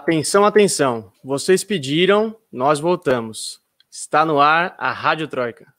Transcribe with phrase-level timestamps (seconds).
[0.00, 1.12] Atenção, atenção.
[1.22, 3.60] Vocês pediram, nós voltamos.
[3.90, 5.74] Está no ar a Rádio Troika.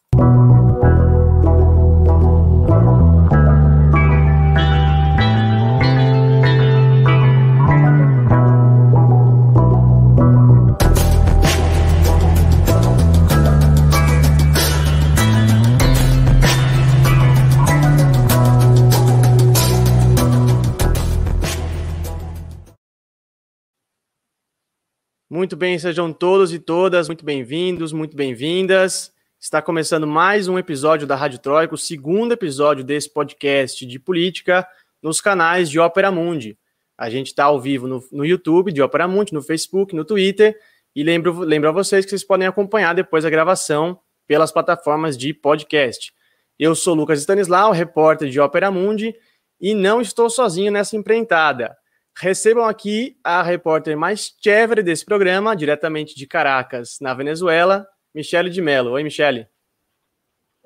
[25.42, 29.11] Muito bem, sejam todos e todas muito bem-vindos, muito bem-vindas.
[29.39, 34.67] Está começando mais um episódio da Rádio Troika, o segundo episódio desse podcast de política
[35.02, 36.56] nos canais de Ópera Mundi.
[36.95, 40.56] A gente está ao vivo no, no, YouTube de Ópera Mundi, no Facebook, no Twitter.
[40.95, 45.33] E lembro, lembro a vocês que vocês podem acompanhar depois a gravação pelas plataformas de
[45.33, 46.14] podcast.
[46.59, 49.16] Eu sou Lucas Stanislau, repórter de Ópera Mundi,
[49.59, 51.76] e não estou sozinho nessa empreitada.
[52.17, 58.62] Recebam aqui a repórter mais chévere desse programa, diretamente de Caracas, na Venezuela, Michele de
[58.62, 58.92] Mello.
[58.92, 59.48] Oi, Michele.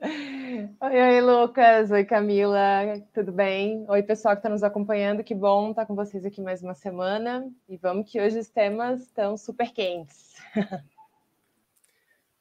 [0.02, 1.92] Oi, oi, Lucas.
[1.92, 3.00] Oi, Camila.
[3.14, 3.86] Tudo bem?
[3.88, 5.23] Oi, pessoal que está nos acompanhando.
[5.23, 7.50] Que bom estar com vocês aqui mais uma semana.
[7.70, 10.36] E vamos que hoje os temas estão super quentes.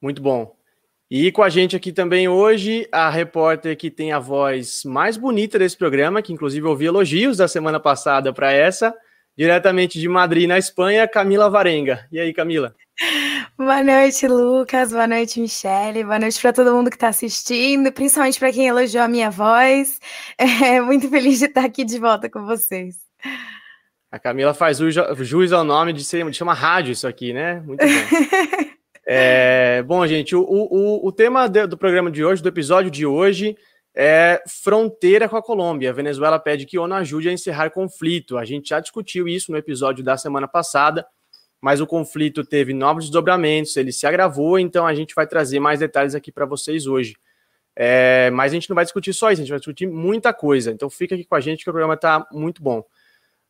[0.00, 0.56] Muito bom.
[1.10, 5.58] E com a gente aqui também hoje, a repórter que tem a voz mais bonita
[5.58, 8.94] desse programa, que inclusive ouvi elogios da semana passada para essa,
[9.36, 12.06] diretamente de Madrid, na Espanha, Camila Varenga.
[12.10, 12.74] E aí, Camila?
[13.56, 14.92] Boa noite, Lucas.
[14.92, 16.04] Boa noite, Michele.
[16.04, 20.00] Boa noite para todo mundo que está assistindo, principalmente para quem elogiou a minha voz.
[20.38, 22.96] É muito feliz de estar aqui de volta com vocês.
[24.10, 27.60] A Camila faz jus ao nome de ser, chama rádio isso aqui, né?
[27.60, 28.74] Muito bom.
[29.06, 33.56] É, bom, gente, o, o, o tema do programa de hoje, do episódio de hoje,
[33.94, 35.90] é fronteira com a Colômbia.
[35.90, 38.36] A Venezuela pede que a ONU ajude a encerrar conflito.
[38.36, 41.06] A gente já discutiu isso no episódio da semana passada,
[41.60, 45.80] mas o conflito teve novos desdobramentos, ele se agravou, então a gente vai trazer mais
[45.80, 47.14] detalhes aqui para vocês hoje.
[47.76, 50.70] É, mas a gente não vai discutir só isso, a gente vai discutir muita coisa.
[50.70, 52.84] Então fica aqui com a gente que o programa está muito bom.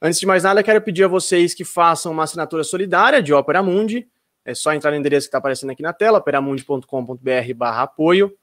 [0.01, 3.63] Antes de mais nada, quero pedir a vocês que façam uma assinatura solidária de Ópera
[3.63, 4.07] Mundi.
[4.45, 8.37] É só entrar no endereço que está aparecendo aqui na tela, operamundi.com.br apoio.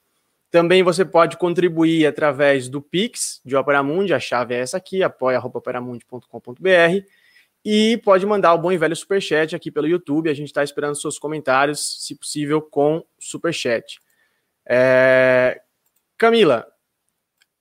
[0.50, 5.02] Também você pode contribuir através do Pix de Opera Mundi, a chave é essa aqui,
[5.02, 7.06] apoia.operamundi.com.br.
[7.64, 10.28] E pode mandar o bom e velho superchat aqui pelo YouTube.
[10.28, 14.00] A gente está esperando seus comentários, se possível, com superchat.
[14.68, 15.62] É...
[16.18, 16.66] Camila,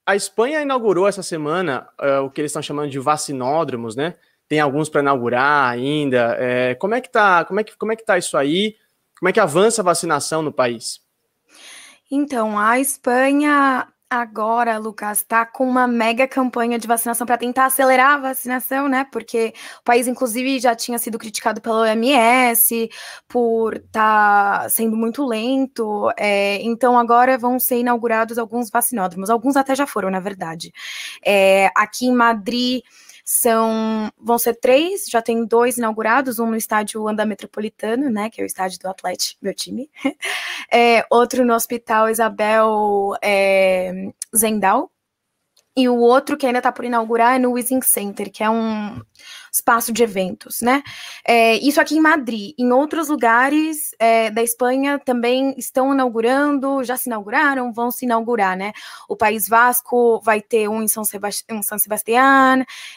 [0.06, 4.16] a Espanha inaugurou essa semana uh, o que eles estão chamando de vacinódromos, né?
[4.51, 6.35] Tem alguns para inaugurar ainda.
[6.38, 7.45] É, como é que tá?
[7.45, 8.75] Como é que, como é que tá isso aí?
[9.17, 11.00] Como é que avança a vacinação no país?
[12.12, 18.16] Então, a Espanha agora, Lucas, está com uma mega campanha de vacinação para tentar acelerar
[18.16, 19.07] a vacinação, né?
[19.09, 22.90] Porque o país, inclusive, já tinha sido criticado pela OMS
[23.29, 26.11] por estar tá sendo muito lento.
[26.17, 29.29] É, então, agora vão ser inaugurados alguns vacinódromos.
[29.29, 30.73] Alguns até já foram, na verdade.
[31.25, 32.81] É, aqui em Madrid
[33.33, 38.41] são, vão ser três, já tem dois inaugurados, um no estádio Anda Metropolitano, né, que
[38.41, 39.89] é o estádio do Atlético, meu time,
[40.71, 44.91] é, outro no Hospital Isabel é, Zendal,
[45.78, 49.01] e o outro que ainda está por inaugurar é no Wissing Center, que é um
[49.51, 50.81] espaço de eventos, né?
[51.27, 52.53] É, isso aqui em Madrid.
[52.57, 58.55] Em outros lugares é, da Espanha também estão inaugurando, já se inauguraram, vão se inaugurar,
[58.55, 58.71] né?
[59.09, 61.77] O País Vasco vai ter um em São, Sebast em São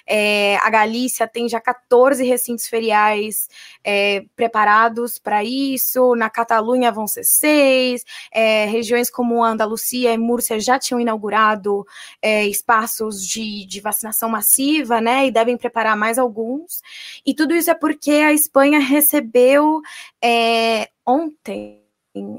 [0.06, 3.48] é, a Galícia tem já 14 recintos feriais
[3.82, 10.60] é, preparados para isso, na Catalunha vão ser seis, é, regiões como Andalucia e Múrcia
[10.60, 11.84] já tinham inaugurado
[12.22, 15.26] é, espaços de, de vacinação massiva, né?
[15.26, 16.82] E devem preparar mais alguns alguns.
[17.24, 19.80] E tudo isso é porque a Espanha recebeu
[20.22, 21.82] é, ontem.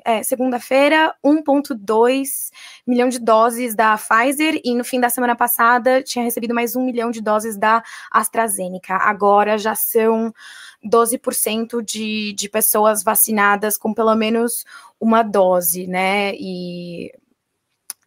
[0.06, 2.50] É, segunda-feira, 1,2
[2.88, 6.86] milhão de doses da Pfizer e no fim da semana passada tinha recebido mais um
[6.86, 8.96] milhão de doses da AstraZeneca.
[8.96, 10.34] Agora já são
[10.82, 14.64] 12% de, de pessoas vacinadas com pelo menos
[14.98, 16.34] uma dose, né?
[16.36, 17.12] E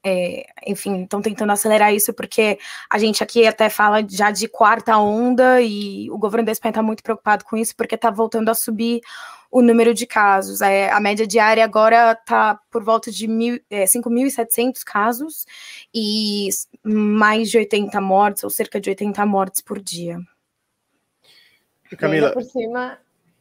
[0.04, 2.58] é, enfim, estão tentando acelerar isso porque
[2.88, 6.82] a gente aqui até fala já de quarta onda e o governo da Espanha está
[6.82, 9.00] muito preocupado com isso porque está voltando a subir
[9.50, 10.60] o número de casos.
[10.60, 13.26] É, a média diária agora está por volta de
[13.70, 15.46] é, 5.700 casos
[15.94, 16.48] e
[16.82, 20.20] mais de 80 mortes, ou cerca de 80 mortes por dia.
[21.96, 22.32] Camila.
[22.32, 22.98] por cima,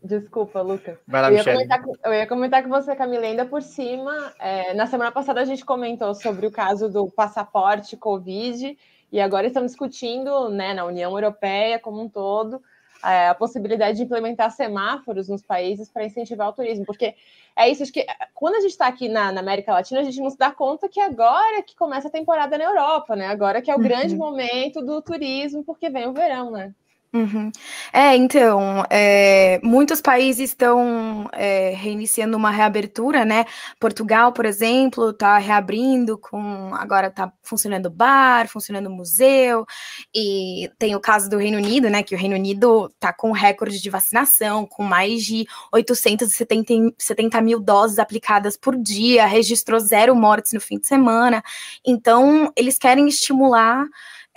[0.07, 0.97] Desculpa, Lucas.
[1.07, 4.33] Vai lá, eu, ia comentar, eu ia comentar com você, Camila, ainda por cima.
[4.39, 8.77] É, na semana passada a gente comentou sobre o caso do passaporte Covid,
[9.11, 12.61] e agora estamos discutindo né, na União Europeia como um todo
[13.03, 17.15] é, a possibilidade de implementar semáforos nos países para incentivar o turismo, porque
[17.55, 20.19] é isso, acho que quando a gente está aqui na, na, América Latina, a gente
[20.19, 23.27] não se dá conta que agora que começa a temporada na Europa, né?
[23.27, 23.83] Agora que é o uhum.
[23.83, 26.73] grande momento do turismo, porque vem o verão, né?
[27.13, 27.51] Uhum.
[27.93, 33.45] É, então, é, muitos países estão é, reiniciando uma reabertura, né?
[33.79, 39.65] Portugal, por exemplo, está reabrindo com agora está funcionando bar, funcionando museu,
[40.13, 42.03] e tem o caso do Reino Unido, né?
[42.03, 47.59] Que o Reino Unido está com recorde de vacinação, com mais de 870 70 mil
[47.59, 51.41] doses aplicadas por dia, registrou zero mortes no fim de semana.
[51.85, 53.85] Então, eles querem estimular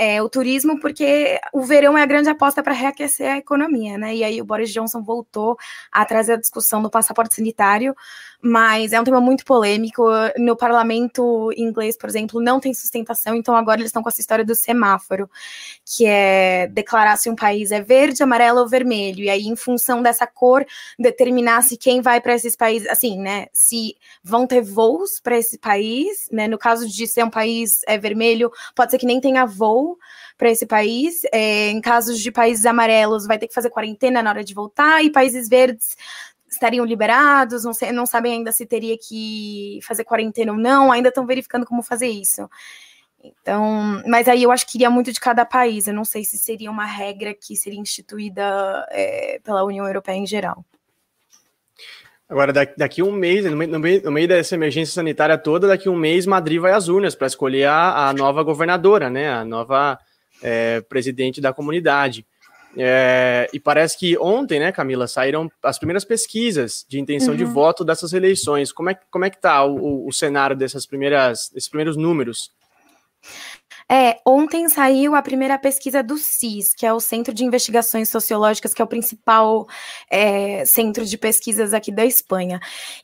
[0.00, 4.16] é, o turismo, porque o verão é a grande aposta para reaquecer a economia, né?
[4.16, 5.58] E aí o Boris Johnson voltou
[5.92, 7.94] a trazer a discussão do passaporte sanitário,
[8.42, 10.04] mas é um tema muito polêmico.
[10.38, 14.44] No parlamento inglês, por exemplo, não tem sustentação, então agora eles estão com essa história
[14.44, 15.30] do semáforo,
[15.84, 20.02] que é declarar se um país é verde, amarelo ou vermelho, e aí, em função
[20.02, 20.64] dessa cor,
[20.98, 23.46] determinar se quem vai para esses países, assim, né?
[23.52, 26.48] Se vão ter voos para esse país, né?
[26.48, 29.98] No caso de ser um país é, vermelho, pode ser que nem tenha voo
[30.38, 31.22] para esse país.
[31.32, 35.04] É, em casos de países amarelos, vai ter que fazer quarentena na hora de voltar,
[35.04, 35.96] e países verdes
[36.50, 41.08] estariam liberados, não, sei, não sabem ainda se teria que fazer quarentena ou não, ainda
[41.08, 42.48] estão verificando como fazer isso.
[43.22, 45.86] Então, mas aí eu acho que iria muito de cada país.
[45.86, 50.26] Eu não sei se seria uma regra que seria instituída é, pela União Europeia em
[50.26, 50.64] geral.
[52.28, 56.26] Agora, daqui um mês, no meio, no meio, dessa emergência sanitária toda, daqui um mês,
[56.26, 59.32] Madrid vai às urnas para escolher a, a, nova governadora, né?
[59.32, 59.98] A nova
[60.40, 62.24] é, presidente da comunidade.
[62.76, 67.36] É, e parece que ontem, né, Camila, saíram as primeiras pesquisas de intenção uhum.
[67.36, 68.72] de voto dessas eleições.
[68.72, 72.52] Como é, como é que está o, o, cenário dessas primeiras, desses primeiros números?
[73.90, 78.72] É, ontem saiu a primeira pesquisa do CIS, que é o Centro de Investigações Sociológicas,
[78.72, 79.66] que é o principal
[80.08, 82.60] é, centro de pesquisas aqui da Espanha.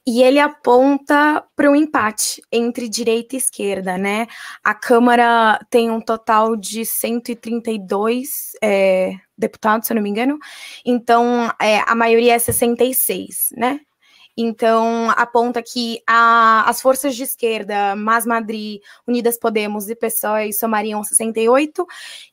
[0.06, 4.28] E ele aponta para um empate entre direita e esquerda, né?
[4.62, 10.38] A Câmara tem um total de 132 é, deputados, se eu não me engano.
[10.84, 13.80] Então, é, a maioria é 66, né?
[14.36, 21.02] Então, aponta que a, as forças de esquerda, Mas Madrid, Unidas Podemos e PSOE somariam
[21.02, 21.86] 68,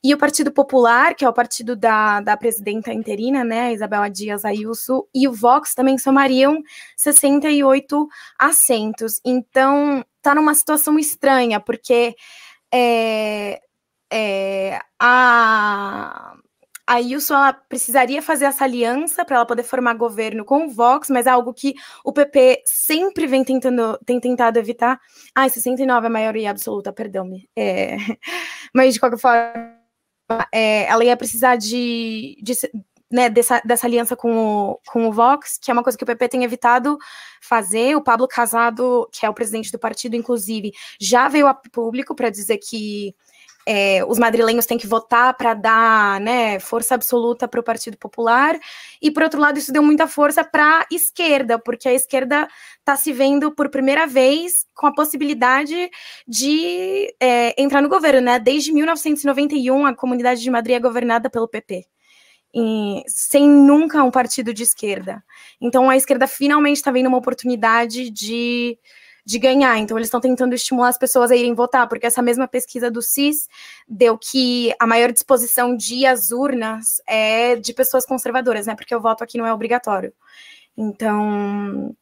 [0.03, 4.43] e o Partido Popular, que é o partido da, da presidenta interina, né, Isabela Dias
[4.43, 6.61] Ayuso, e o Vox também somariam
[6.97, 8.07] 68
[8.37, 9.21] assentos.
[9.23, 12.15] Então, está numa situação estranha, porque
[12.73, 13.61] é,
[14.11, 16.35] é, a
[16.85, 21.09] a Wilson ela precisaria fazer essa aliança para ela poder formar governo com o Vox,
[21.09, 21.73] mas é algo que
[22.03, 24.99] o PP sempre vem tentando, tem tentado evitar.
[25.33, 27.49] Ah, 69 é a maioria absoluta, perdão-me.
[27.55, 27.95] É...
[28.75, 29.77] Mas, de qualquer forma,
[30.51, 32.53] é, ela ia precisar de, de
[33.11, 36.07] né, dessa, dessa aliança com o, com o Vox, que é uma coisa que o
[36.07, 36.97] PP tem evitado
[37.41, 37.95] fazer.
[37.95, 42.31] O Pablo Casado, que é o presidente do partido, inclusive, já veio a público para
[42.31, 43.15] dizer que
[43.65, 48.59] é, os madrilenhos têm que votar para dar né, força absoluta para o Partido Popular,
[49.01, 52.47] e por outro lado, isso deu muita força para a esquerda, porque a esquerda
[52.79, 55.89] está se vendo por primeira vez com a possibilidade
[56.27, 58.21] de é, entrar no governo.
[58.21, 58.39] Né?
[58.39, 61.85] Desde 1991, a Comunidade de Madrid é governada pelo PP.
[62.55, 65.23] E, sem nunca um partido de esquerda.
[65.59, 68.77] Então a esquerda finalmente está vendo uma oportunidade de
[69.25, 69.77] de ganhar.
[69.77, 73.01] Então, eles estão tentando estimular as pessoas a irem votar, porque essa mesma pesquisa do
[73.01, 73.47] CIS
[73.87, 78.75] deu que a maior disposição de às urnas é de pessoas conservadoras, né?
[78.75, 80.13] Porque o voto aqui não é obrigatório.
[80.77, 81.95] Então.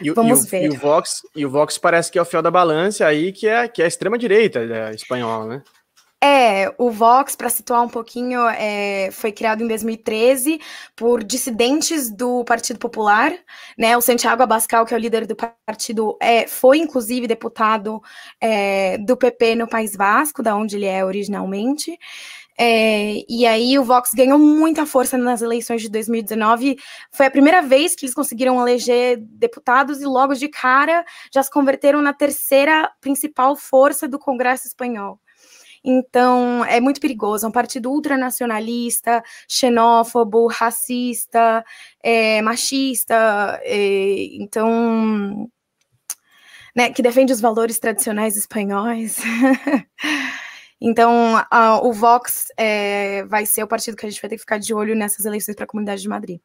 [0.00, 0.64] E, vamos e o, ver.
[0.64, 3.46] E o, Vox, e o Vox parece que é o fiel da balança aí, que
[3.46, 4.60] é, que é a extrema-direita
[4.92, 5.62] espanhola, né?
[6.26, 10.58] É, o Vox, para situar um pouquinho, é, foi criado em 2013
[10.96, 13.30] por dissidentes do Partido Popular,
[13.76, 13.94] né?
[13.94, 18.00] O Santiago Abascal, que é o líder do partido, é, foi inclusive deputado
[18.40, 21.98] é, do PP no País Vasco, da onde ele é originalmente.
[22.58, 26.76] É, e aí o Vox ganhou muita força nas eleições de 2019.
[27.12, 31.50] Foi a primeira vez que eles conseguiram eleger deputados e logo de cara já se
[31.50, 35.20] converteram na terceira principal força do Congresso espanhol.
[35.84, 37.44] Então, é muito perigoso.
[37.44, 41.62] É um partido ultranacionalista, xenófobo, racista,
[42.02, 43.60] é, machista.
[43.62, 45.50] É, então,
[46.74, 49.18] né, que defende os valores tradicionais espanhóis.
[50.80, 54.42] então, a, o Vox é, vai ser o partido que a gente vai ter que
[54.42, 56.40] ficar de olho nessas eleições para a Comunidade de Madrid.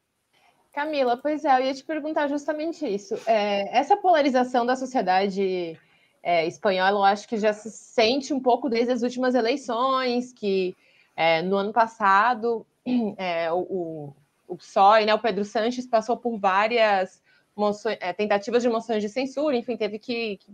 [0.74, 3.15] Camila, pois é, eu ia te perguntar justamente isso.
[3.25, 5.77] É, essa polarização da sociedade
[6.21, 10.75] é, espanhola, eu acho que já se sente um pouco desde as últimas eleições, que
[11.15, 12.65] é, no ano passado
[13.17, 14.13] é, o,
[14.47, 17.21] o PSOE, né, o Pedro Sanches passou por várias
[17.55, 20.51] moções, é, tentativas de moções de censura, enfim, teve que, que.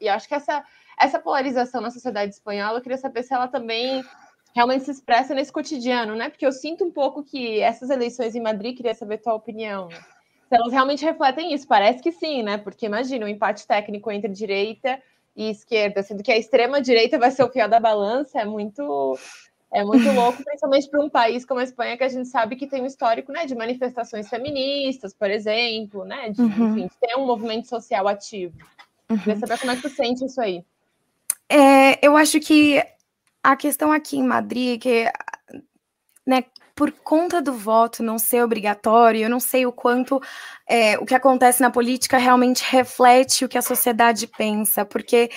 [0.00, 0.64] E acho que essa,
[0.98, 4.02] essa polarização na sociedade espanhola, eu queria saber se ela também
[4.54, 6.30] realmente se expressa nesse cotidiano, né?
[6.30, 9.88] Porque eu sinto um pouco que essas eleições em Madrid, queria saber a tua opinião.
[10.54, 12.56] Se elas realmente refletem isso, parece que sim, né?
[12.56, 15.02] Porque imagina um empate técnico entre direita
[15.34, 19.18] e esquerda, sendo que a extrema direita vai ser o fiel da balança, é muito
[19.72, 22.68] é muito louco, principalmente para um país como a Espanha, que a gente sabe que
[22.68, 26.30] tem um histórico né, de manifestações feministas, por exemplo, né?
[26.30, 26.70] De, uhum.
[26.70, 28.56] enfim, de ter um movimento social ativo.
[29.10, 29.18] Uhum.
[29.18, 30.64] Queria saber como é que tu sente isso aí.
[31.48, 32.80] É, eu acho que
[33.42, 35.10] a questão aqui em Madrid, que
[36.24, 36.44] né,
[36.74, 40.20] por conta do voto não ser obrigatório, eu não sei o quanto
[40.68, 45.30] é, o que acontece na política realmente reflete o que a sociedade pensa, porque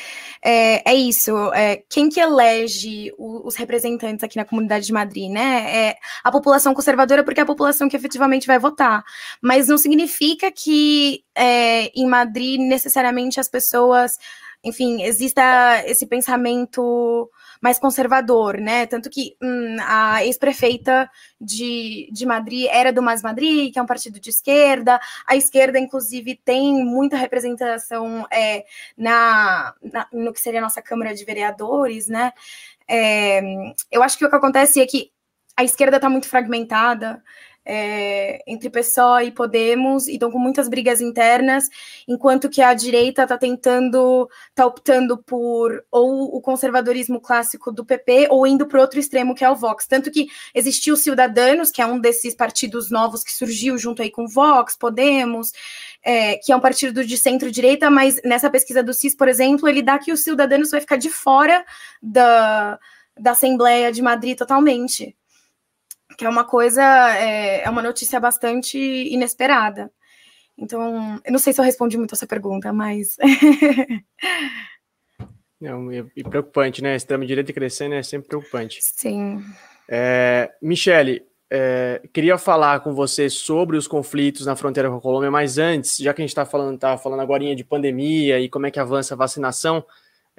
[0.43, 5.29] é, é isso, é, quem que elege o, os representantes aqui na Comunidade de Madrid,
[5.29, 5.89] né?
[5.89, 9.03] É a população conservadora, porque é a população que efetivamente vai votar.
[9.41, 14.17] Mas não significa que é, em Madrid necessariamente as pessoas,
[14.63, 17.29] enfim, exista esse pensamento
[17.61, 18.85] mais conservador, né?
[18.85, 21.09] Tanto que hum, a ex-prefeita
[21.39, 24.99] de, de Madrid era do Mais Madrid, que é um partido de esquerda.
[25.25, 28.65] A esquerda, inclusive, tem muita representação é,
[28.97, 32.31] na, na, no que seria a nossa Câmara de Vereadores, né?
[32.87, 33.41] É,
[33.91, 35.11] eu acho que o que acontece é que
[35.57, 37.23] a esquerda está muito fragmentada
[37.69, 41.69] é, entre PSOE e Podemos, e estão com muitas brigas internas,
[42.07, 48.27] enquanto que a direita está tentando, está optando por ou o conservadorismo clássico do PP,
[48.29, 49.85] ou indo para outro extremo, que é o Vox.
[49.85, 54.09] Tanto que existiu o Ciudadanos, que é um desses partidos novos que surgiu junto aí
[54.09, 55.51] com o Vox, Podemos,
[56.01, 59.81] é, que é um partido de centro-direita, mas nessa pesquisa do CIS, por exemplo, ele
[59.81, 61.65] dá que o Ciudadanos vai ficar de fora
[62.01, 62.79] da,
[63.19, 65.16] da Assembleia de Madrid totalmente
[66.17, 66.81] que é uma coisa,
[67.15, 69.91] é, é uma notícia bastante inesperada.
[70.57, 73.15] Então, eu não sei se eu respondi muito essa pergunta, mas.
[75.61, 76.95] não, e, e preocupante, né?
[76.95, 78.79] Extrema-direita crescendo é sempre preocupante.
[78.81, 79.45] Sim.
[79.87, 85.29] É, Michele, é, queria falar com você sobre os conflitos na fronteira com a Colômbia,
[85.29, 88.65] mas antes, já que a gente está falando, tá falando agora de pandemia e como
[88.65, 89.85] é que avança a vacinação,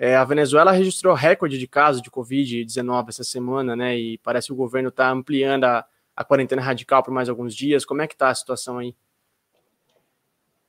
[0.01, 3.99] é, a Venezuela registrou recorde de casos de Covid-19 essa semana, né?
[3.99, 7.85] E parece que o governo está ampliando a, a quarentena radical por mais alguns dias.
[7.85, 8.95] Como é que está a situação aí?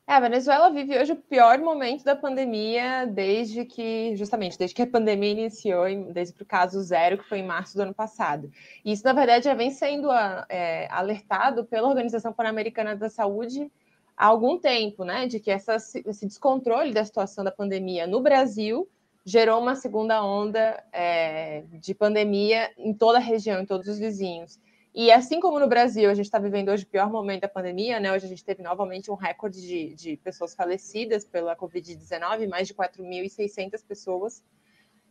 [0.07, 4.81] É, a Venezuela vive hoje o pior momento da pandemia desde que, justamente, desde que
[4.81, 8.51] a pandemia iniciou, desde o caso zero, que foi em março do ano passado.
[8.83, 10.09] Isso, na verdade, já vem sendo
[10.49, 13.71] é, alertado pela Organização Pan-Americana da Saúde
[14.17, 15.27] há algum tempo, né?
[15.27, 18.89] De que essa, esse descontrole da situação da pandemia no Brasil
[19.29, 24.59] gerou uma segunda onda é, de pandemia em toda a região, em todos os vizinhos.
[24.93, 27.99] E assim como no Brasil, a gente está vivendo hoje o pior momento da pandemia,
[27.99, 28.11] né?
[28.11, 32.73] Hoje a gente teve novamente um recorde de, de pessoas falecidas pela Covid-19, mais de
[32.73, 34.43] 4.600 pessoas.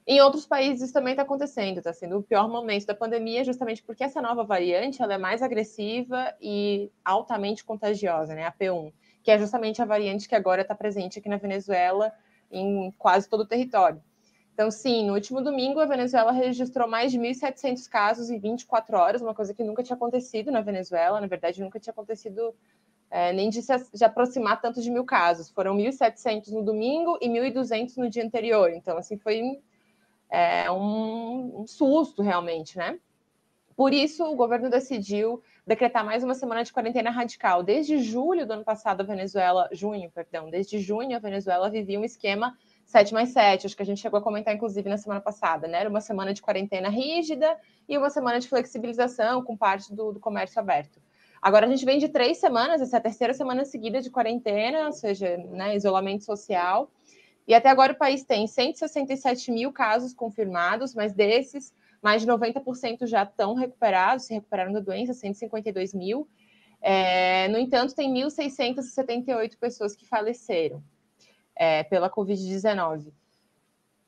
[0.04, 4.02] Em outros países também está acontecendo, está sendo o pior momento da pandemia, justamente porque
[4.02, 8.46] essa nova variante ela é mais agressiva e altamente contagiosa, né?
[8.46, 12.12] A P1, que é justamente a variante que agora está presente aqui na Venezuela
[12.50, 14.02] em quase todo o território.
[14.52, 19.22] Então, sim, no último domingo, a Venezuela registrou mais de 1.700 casos em 24 horas,
[19.22, 22.52] uma coisa que nunca tinha acontecido na Venezuela, na verdade, nunca tinha acontecido
[23.10, 25.48] é, nem de se de aproximar tanto de mil casos.
[25.48, 28.70] Foram 1.700 no domingo e 1.200 no dia anterior.
[28.72, 29.60] Então, assim, foi
[30.28, 32.98] é, um, um susto, realmente, né?
[33.76, 37.62] Por isso, o governo decidiu decretar mais uma semana de quarentena radical.
[37.62, 42.04] Desde julho do ano passado, a Venezuela, junho, perdão, desde junho, a Venezuela vivia um
[42.04, 42.56] esquema
[42.86, 45.80] 7 mais 7, acho que a gente chegou a comentar, inclusive, na semana passada, né?
[45.80, 47.54] Era uma semana de quarentena rígida
[47.86, 51.02] e uma semana de flexibilização com parte do, do comércio aberto.
[51.40, 54.86] Agora a gente vem de três semanas, essa é a terceira semana seguida de quarentena,
[54.86, 56.90] ou seja, né, isolamento social.
[57.46, 63.06] E até agora o país tem 167 mil casos confirmados, mas desses, mais de 90%
[63.06, 66.28] já estão recuperados, se recuperaram da doença, 152 mil.
[66.80, 70.82] É, no entanto, tem 1.678 pessoas que faleceram
[71.56, 73.12] é, pela Covid-19.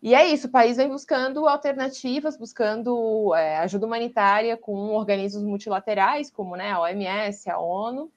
[0.02, 6.30] E é isso, o país vem buscando alternativas, buscando é, ajuda humanitária com organismos multilaterais,
[6.30, 8.10] como né, a OMS, a ONU,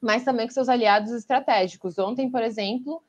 [0.00, 1.98] mas também com seus aliados estratégicos.
[1.98, 3.00] Ontem, por exemplo,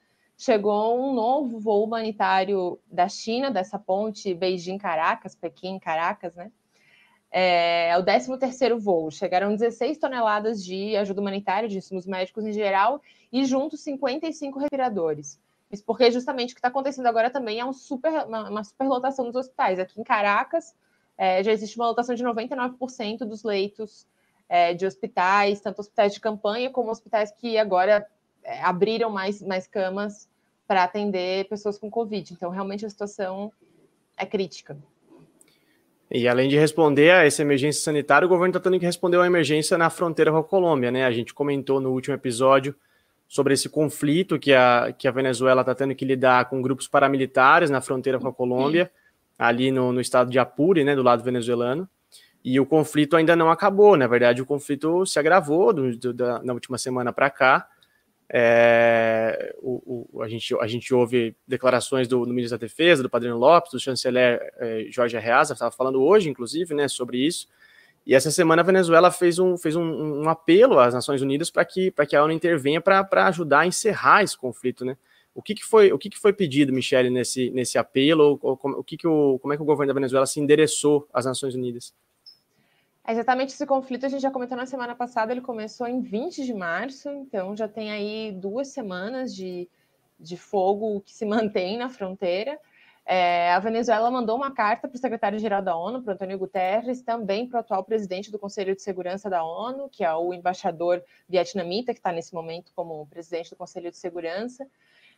[0.41, 6.51] chegou um novo voo humanitário da China, dessa ponte Beijing-Caracas, Pequim-Caracas, né?
[7.29, 9.11] É, é o 13º voo.
[9.11, 15.39] Chegaram 16 toneladas de ajuda humanitária, de insumos médicos em geral, e juntos 55 respiradores.
[15.71, 19.25] Isso porque justamente o que está acontecendo agora também é um super, uma, uma superlotação
[19.25, 19.77] dos hospitais.
[19.77, 20.75] Aqui em Caracas,
[21.19, 24.07] é, já existe uma lotação de 99% dos leitos
[24.49, 28.07] é, de hospitais, tanto hospitais de campanha como hospitais que agora
[28.43, 30.30] é, abriram mais, mais camas
[30.71, 32.31] para atender pessoas com Covid.
[32.31, 33.51] Então, realmente a situação
[34.17, 34.77] é crítica.
[36.09, 39.27] E além de responder a essa emergência sanitária, o governo está tendo que responder uma
[39.27, 41.03] emergência na fronteira com a Colômbia, né?
[41.03, 42.73] A gente comentou no último episódio
[43.27, 47.69] sobre esse conflito que a, que a Venezuela está tendo que lidar com grupos paramilitares
[47.69, 48.89] na fronteira com a Colômbia,
[49.37, 51.85] ali no, no estado de Apure, né, do lado venezuelano.
[52.45, 56.41] E o conflito ainda não acabou, na verdade, o conflito se agravou do, do, da,
[56.41, 57.67] na última semana para cá.
[58.33, 63.09] É, o, o, a, gente, a gente ouve declarações do, do, ministro da Defesa, do
[63.09, 67.49] Padrinho Lopes, do chanceler é, Jorge Arreaza, estava falando hoje, inclusive, né, sobre isso.
[68.05, 69.83] E essa semana a Venezuela fez um, fez um,
[70.23, 74.23] um apelo às Nações Unidas para que, que a ONU intervenha para ajudar a encerrar
[74.23, 74.97] esse conflito, né?
[75.35, 78.39] O que, que foi o que, que foi pedido, Michele, nesse, nesse apelo?
[78.41, 81.07] Ou, ou, o que que o, como é que o governo da Venezuela se endereçou
[81.13, 81.93] às Nações Unidas?
[83.03, 86.45] É exatamente esse conflito a gente já comentou na semana passada, ele começou em 20
[86.45, 89.67] de março, então já tem aí duas semanas de,
[90.19, 92.59] de fogo que se mantém na fronteira.
[93.03, 97.47] É, a Venezuela mandou uma carta para o secretário-geral da ONU, para Antônio Guterres, também
[97.47, 101.93] para o atual presidente do Conselho de Segurança da ONU, que é o embaixador vietnamita,
[101.93, 104.67] que está nesse momento como presidente do Conselho de Segurança,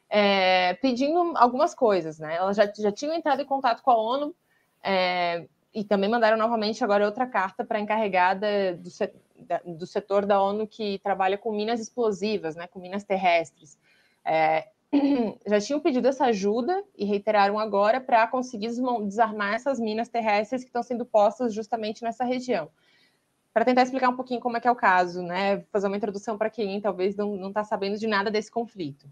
[0.09, 2.17] é, pedindo algumas coisas.
[2.17, 2.35] Né?
[2.35, 4.35] Elas já, já tinham entrado em contato com a ONU
[4.81, 10.41] é, e também mandaram novamente agora outra carta para a encarregada do, do, setor da
[10.41, 13.77] ONU que trabalha com minas explosivas, né, com minas terrestres.
[14.23, 14.67] É,
[15.47, 18.69] já tinham pedido essa ajuda e reiteraram agora para conseguir
[19.05, 22.69] desarmar essas minas terrestres que estão sendo postas justamente nessa região.
[23.51, 25.61] Para tentar explicar um pouquinho como é que é o caso, né?
[25.71, 29.07] Fazer uma introdução para quem talvez não está sabendo de nada desse conflito.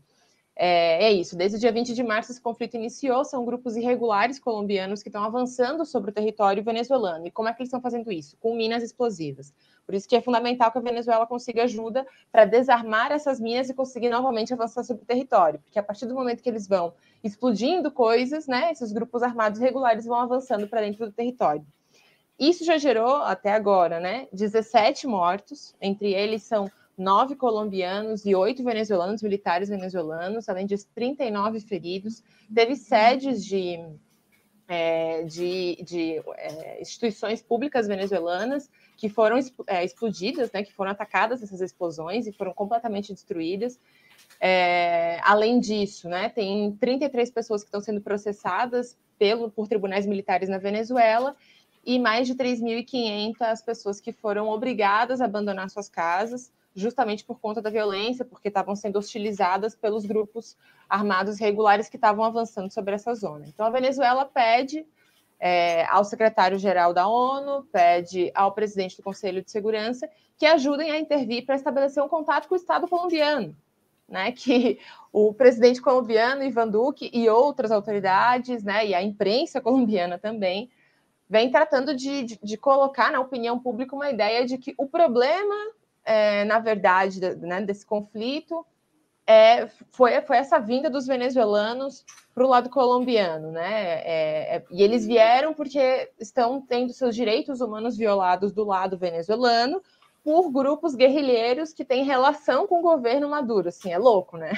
[0.64, 4.38] É, é, isso, desde o dia 20 de março esse conflito iniciou, são grupos irregulares
[4.38, 7.26] colombianos que estão avançando sobre o território venezuelano.
[7.26, 8.38] E como é que eles estão fazendo isso?
[8.40, 9.52] Com minas explosivas.
[9.88, 13.74] Por isso que é fundamental que a Venezuela consiga ajuda para desarmar essas minas e
[13.74, 15.60] conseguir novamente avançar sobre o território.
[15.62, 16.94] Porque a partir do momento que eles vão
[17.24, 21.66] explodindo coisas, né, esses grupos armados regulares vão avançando para dentro do território.
[22.38, 26.70] Isso já gerou, até agora, né, 17 mortos, entre eles são
[27.02, 32.24] nove colombianos e oito venezuelanos, militares venezuelanos, além de 39 feridos.
[32.54, 33.80] Teve sedes de,
[34.68, 41.42] é, de, de é, instituições públicas venezuelanas que foram é, explodidas, né, que foram atacadas
[41.42, 43.80] essas explosões e foram completamente destruídas.
[44.40, 50.50] É, além disso, né, tem 33 pessoas que estão sendo processadas pelo, por tribunais militares
[50.50, 51.36] na Venezuela
[51.84, 57.62] e mais de 3.500 pessoas que foram obrigadas a abandonar suas casas justamente por conta
[57.62, 60.58] da violência, porque estavam sendo hostilizadas pelos grupos
[60.90, 63.46] armados regulares que estavam avançando sobre essa zona.
[63.48, 64.86] Então, a Venezuela pede
[65.40, 71.00] é, ao secretário-geral da ONU, pede ao presidente do Conselho de Segurança que ajudem a
[71.00, 73.56] intervir para estabelecer um contato com o Estado colombiano,
[74.08, 74.32] né?
[74.38, 74.80] Que
[75.12, 80.70] o presidente colombiano, Ivan Duque, e outras autoridades, né, e a imprensa colombiana também,
[81.30, 85.74] vem tratando de, de, de colocar na opinião pública uma ideia de que o problema
[86.06, 88.66] é, na verdade, né, desse conflito
[89.26, 94.02] é, foi, foi essa vinda dos venezuelanos para o lado colombiano, né?
[94.04, 99.82] É, é, e eles vieram porque estão tendo seus direitos humanos violados do lado venezuelano
[100.24, 103.70] por grupos guerrilheiros que têm relação com o governo Maduro.
[103.70, 104.52] Assim, é louco, né?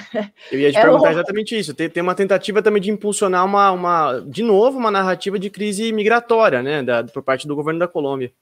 [0.50, 1.20] Eu ia te é perguntar louco.
[1.20, 1.72] exatamente isso.
[1.72, 5.92] Tem, tem uma tentativa também de impulsionar uma, uma, de novo, uma narrativa de crise
[5.92, 6.82] migratória, né?
[6.82, 8.32] Da, por parte do governo da Colômbia.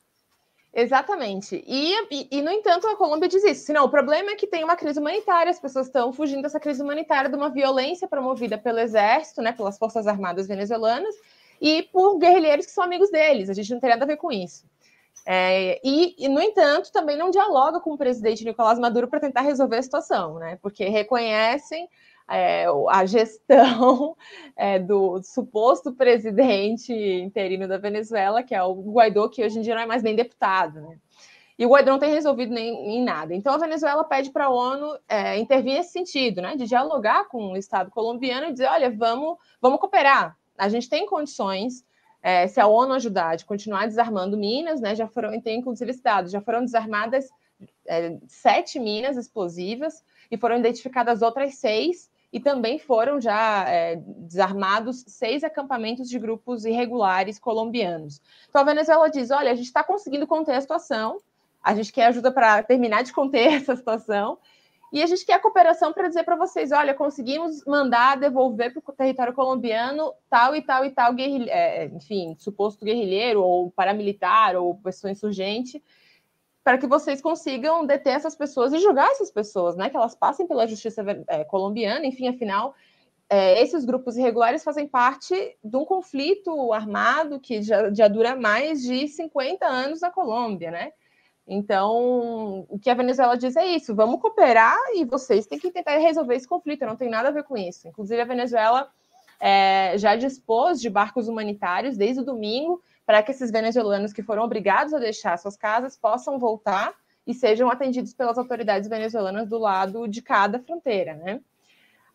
[0.74, 1.62] Exatamente.
[1.66, 3.72] E, e, e, no entanto, a Colômbia diz isso.
[3.72, 6.82] Não, o problema é que tem uma crise humanitária, as pessoas estão fugindo dessa crise
[6.82, 11.14] humanitária de uma violência promovida pelo exército, né, pelas Forças Armadas venezuelanas,
[11.60, 13.50] e por guerrilheiros que são amigos deles.
[13.50, 14.64] A gente não tem nada a ver com isso.
[15.26, 19.42] É, e, e, no entanto, também não dialoga com o presidente Nicolás Maduro para tentar
[19.42, 20.58] resolver a situação, né?
[20.60, 21.86] Porque reconhecem
[22.28, 24.16] é, a gestão
[24.56, 29.74] é, do suposto presidente interino da Venezuela, que é o Guaidó, que hoje em dia
[29.74, 30.98] não é mais nem deputado, né?
[31.58, 33.34] E o Guaidó não tem resolvido nem em nada.
[33.34, 36.56] Então a Venezuela pede para a ONU é, intervir nesse sentido, né?
[36.56, 40.36] De dialogar com o Estado colombiano e dizer, olha, vamos, vamos cooperar.
[40.56, 41.84] A gente tem condições,
[42.22, 44.94] é, se a ONU ajudar, de continuar desarmando minas, né?
[44.94, 45.92] Já foram, tem inclusive
[46.26, 47.28] já foram desarmadas
[47.86, 55.04] é, sete minas explosivas e foram identificadas outras seis e também foram já é, desarmados
[55.06, 58.20] seis acampamentos de grupos irregulares colombianos.
[58.48, 61.18] Então a Venezuela diz: olha, a gente está conseguindo conter a situação,
[61.62, 64.38] a gente quer ajuda para terminar de conter essa situação.
[64.90, 68.96] E a gente quer cooperação para dizer para vocês: olha, conseguimos mandar devolver para o
[68.96, 75.10] território colombiano tal e tal e tal, é, enfim, suposto guerrilheiro, ou paramilitar, ou pessoa
[75.10, 75.82] insurgente,
[76.64, 79.90] para que vocês consigam deter essas pessoas e julgar essas pessoas, né?
[79.90, 82.74] Que elas passem pela justiça é, colombiana, enfim, afinal,
[83.28, 88.82] é, esses grupos irregulares fazem parte de um conflito armado que já, já dura mais
[88.82, 90.92] de 50 anos na Colômbia, né?
[91.46, 95.96] Então, o que a Venezuela diz é isso: vamos cooperar e vocês têm que tentar
[95.96, 97.88] resolver esse conflito, não tem nada a ver com isso.
[97.88, 98.88] Inclusive, a Venezuela
[99.40, 102.80] é, já dispôs de barcos humanitários desde o domingo
[103.12, 106.94] para que esses venezuelanos que foram obrigados a deixar suas casas possam voltar
[107.26, 111.38] e sejam atendidos pelas autoridades venezuelanas do lado de cada fronteira, né?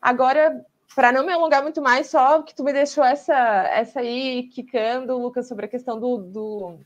[0.02, 4.50] Agora, para não me alongar muito mais, só que tu me deixou essa, essa aí
[4.52, 6.80] quicando, Lucas, sobre a questão do, do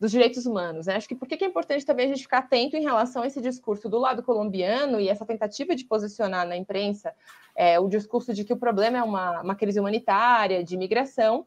[0.00, 0.86] dos direitos humanos.
[0.86, 0.94] Né?
[0.94, 3.42] Acho que por que é importante também a gente ficar atento em relação a esse
[3.42, 7.12] discurso do lado colombiano e essa tentativa de posicionar na imprensa
[7.54, 11.44] é, o discurso de que o problema é uma, uma crise humanitária, de imigração,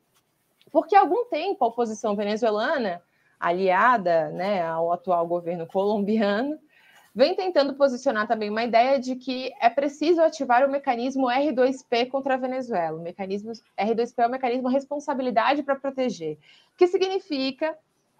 [0.72, 3.02] porque há algum tempo a oposição venezuelana,
[3.40, 6.58] aliada né, ao atual governo colombiano,
[7.14, 12.36] vem tentando posicionar também uma ideia de que é preciso ativar o mecanismo R2P contra
[12.36, 12.98] a Venezuela.
[12.98, 16.38] O mecanismo R2P é o mecanismo responsabilidade para proteger,
[16.78, 17.78] que significa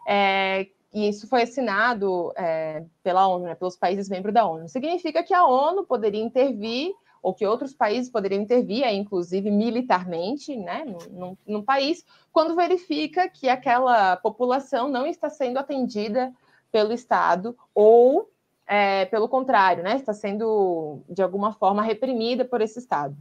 [0.08, 4.68] é, e isso foi assinado é, pela ONU, né, pelos países membros da ONU.
[4.68, 10.84] Significa que a ONU poderia intervir ou que outros países poderiam intervir, inclusive militarmente, né,
[11.12, 16.34] no, no, país, quando verifica que aquela população não está sendo atendida
[16.72, 18.30] pelo Estado ou,
[18.66, 23.16] é, pelo contrário, né, está sendo de alguma forma reprimida por esse Estado.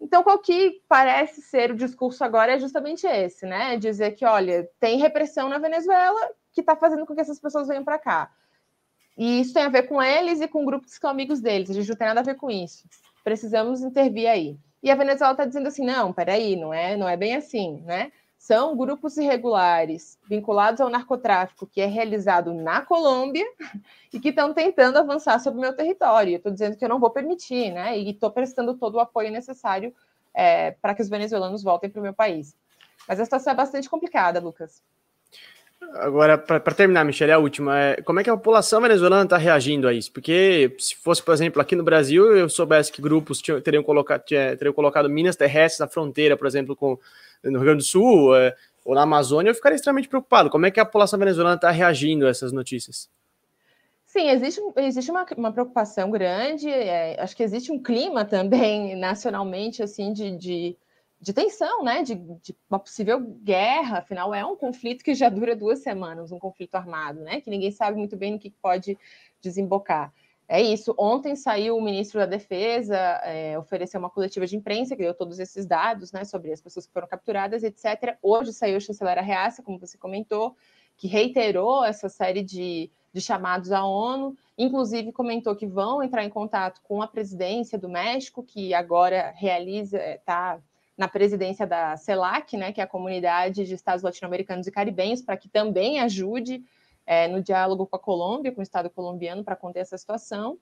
[0.00, 3.76] Então, qual que parece ser o discurso agora é justamente esse, né?
[3.78, 6.20] Dizer que, olha, tem repressão na Venezuela
[6.52, 8.30] que está fazendo com que essas pessoas venham para cá.
[9.16, 11.70] E isso tem a ver com eles e com grupos que são amigos deles.
[11.70, 12.86] A gente não tem nada a ver com isso
[13.24, 14.56] precisamos intervir aí.
[14.82, 18.12] E a Venezuela está dizendo assim: não, peraí, não é, não é bem assim, né?
[18.38, 23.46] São grupos irregulares vinculados ao narcotráfico que é realizado na Colômbia
[24.12, 26.36] e que estão tentando avançar sobre o meu território.
[26.36, 27.98] Estou dizendo que eu não vou permitir, né?
[27.98, 29.94] E estou prestando todo o apoio necessário
[30.34, 32.54] é, para que os venezuelanos voltem para o meu país.
[33.08, 34.82] Mas a situação é bastante complicada, Lucas.
[35.94, 37.78] Agora, para terminar, Michele, a última.
[37.78, 40.10] É, como é que a população venezuelana está reagindo a isso?
[40.10, 44.24] Porque se fosse, por exemplo, aqui no Brasil, eu soubesse que grupos tinham, teriam, colocado,
[44.24, 46.98] teriam colocado minas terrestres na fronteira, por exemplo, com,
[47.44, 50.50] no Rio Grande do Sul é, ou na Amazônia, eu ficaria extremamente preocupado.
[50.50, 53.08] Como é que a população venezuelana está reagindo a essas notícias?
[54.04, 59.80] Sim, existe, existe uma, uma preocupação grande, é, acho que existe um clima também nacionalmente,
[59.80, 60.76] assim, de, de
[61.24, 62.02] de tensão, né?
[62.02, 66.38] De, de, uma possível guerra, afinal é um conflito que já dura duas semanas, um
[66.38, 67.40] conflito armado, né?
[67.40, 68.98] Que ninguém sabe muito bem no que pode
[69.40, 70.12] desembocar.
[70.46, 70.94] É isso.
[70.98, 75.38] Ontem saiu o ministro da Defesa, é, ofereceu uma coletiva de imprensa que deu todos
[75.38, 78.18] esses dados, né, sobre as pessoas que foram capturadas, etc.
[78.20, 80.54] Hoje saiu o chanceler Arreaça, como você comentou,
[80.98, 86.28] que reiterou essa série de, de chamados à ONU, inclusive comentou que vão entrar em
[86.28, 92.56] contato com a presidência do México, que agora realiza, está é, na presidência da CELAC,
[92.56, 96.64] né, que é a Comunidade de Estados Latino-Americanos e Caribenhos, para que também ajude
[97.06, 100.58] é, no diálogo com a Colômbia, com o Estado colombiano, para conter essa situação.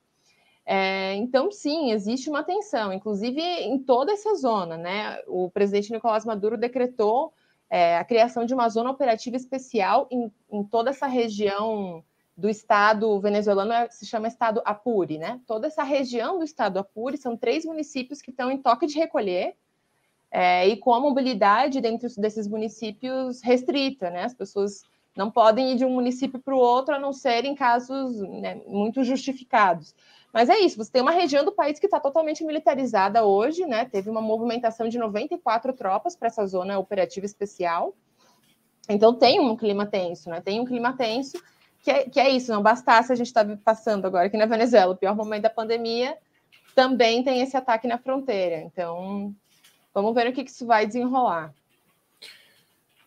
[0.64, 4.76] É, então, sim, existe uma tensão, inclusive em toda essa zona.
[4.76, 5.18] Né?
[5.26, 7.32] O presidente Nicolás Maduro decretou
[7.68, 12.04] é, a criação de uma zona operativa especial em, em toda essa região
[12.36, 15.18] do estado venezuelano, é, se chama estado Apure.
[15.18, 15.40] Né?
[15.46, 19.56] Toda essa região do estado Apure são três municípios que estão em toque de recolher,
[20.32, 24.24] é, e com a mobilidade dentro desses municípios restrita, né?
[24.24, 24.82] As pessoas
[25.14, 28.62] não podem ir de um município para o outro, a não ser em casos né,
[28.66, 29.94] muito justificados.
[30.32, 33.84] Mas é isso, você tem uma região do país que está totalmente militarizada hoje, né?
[33.84, 37.94] Teve uma movimentação de 94 tropas para essa zona operativa especial.
[38.88, 40.40] Então tem um clima tenso, né?
[40.40, 41.38] Tem um clima tenso,
[41.82, 44.46] que é, que é isso, não bastasse a gente estar tá passando agora aqui na
[44.46, 46.16] Venezuela, o pior momento da pandemia,
[46.74, 48.56] também tem esse ataque na fronteira.
[48.56, 49.34] Então,
[49.94, 51.52] Vamos ver o que, que isso vai desenrolar.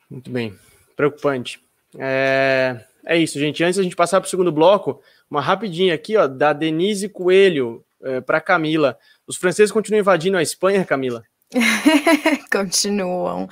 [0.10, 0.56] Muito bem.
[0.95, 1.60] Preocupante.
[1.98, 3.63] É, é isso, gente.
[3.63, 7.84] Antes da gente passar para o segundo bloco, uma rapidinha aqui, ó, da Denise Coelho
[8.04, 8.98] é, para Camila.
[9.28, 11.24] Os franceses continuam invadindo a Espanha, Camila?
[12.52, 13.48] Continuam,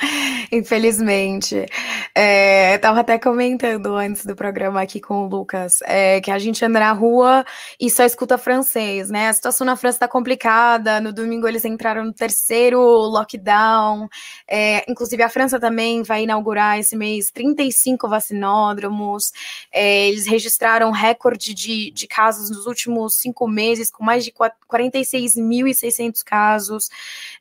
[0.54, 1.66] infelizmente.
[2.14, 6.64] É, tava até comentando antes do programa aqui com o Lucas é, que a gente
[6.64, 7.44] anda na rua
[7.80, 9.30] e só escuta francês, né?
[9.30, 11.02] A situação na França tá complicada.
[11.02, 14.08] No domingo eles entraram no terceiro lockdown.
[14.48, 19.32] É, inclusive a França também vai inaugurar esse mês 35 vacinódromos.
[19.72, 26.24] É, eles registraram recorde de, de casos nos últimos cinco meses, com mais de 46.600
[26.24, 26.90] casos.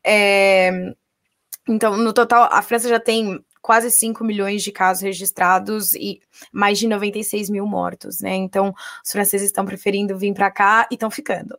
[0.03, 0.95] É,
[1.69, 6.21] então, no total, a França já tem quase 5 milhões de casos registrados e
[6.53, 8.35] mais de 96 mil mortos, né?
[8.35, 11.57] Então, os franceses estão preferindo vir para cá e estão ficando.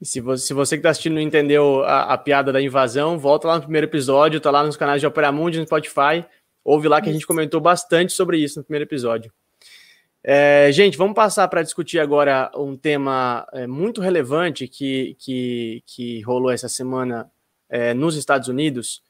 [0.00, 3.18] E se você, se você que está assistindo não entendeu a, a, piada da invasão,
[3.18, 6.24] volta lá no primeiro episódio, tá lá nos canais de Opera Mundi, no Spotify,
[6.64, 9.30] ouve lá que a gente comentou bastante sobre isso no primeiro episódio.
[10.24, 16.20] É, gente, vamos passar para discutir agora um tema é, muito relevante que, que, que
[16.22, 17.30] rolou essa semana
[17.70, 19.02] é, nos Estados Unidos,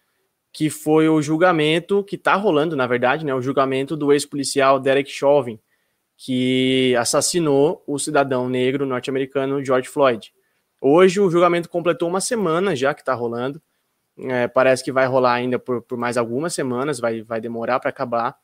[0.52, 5.10] que foi o julgamento que está rolando, na verdade, né, o julgamento do ex-policial Derek
[5.10, 5.58] Chauvin,
[6.16, 10.32] que assassinou o cidadão negro norte-americano George Floyd.
[10.78, 13.60] Hoje o julgamento completou uma semana já que está rolando.
[14.18, 17.88] É, parece que vai rolar ainda por, por mais algumas semanas, vai, vai demorar para
[17.88, 18.36] acabar.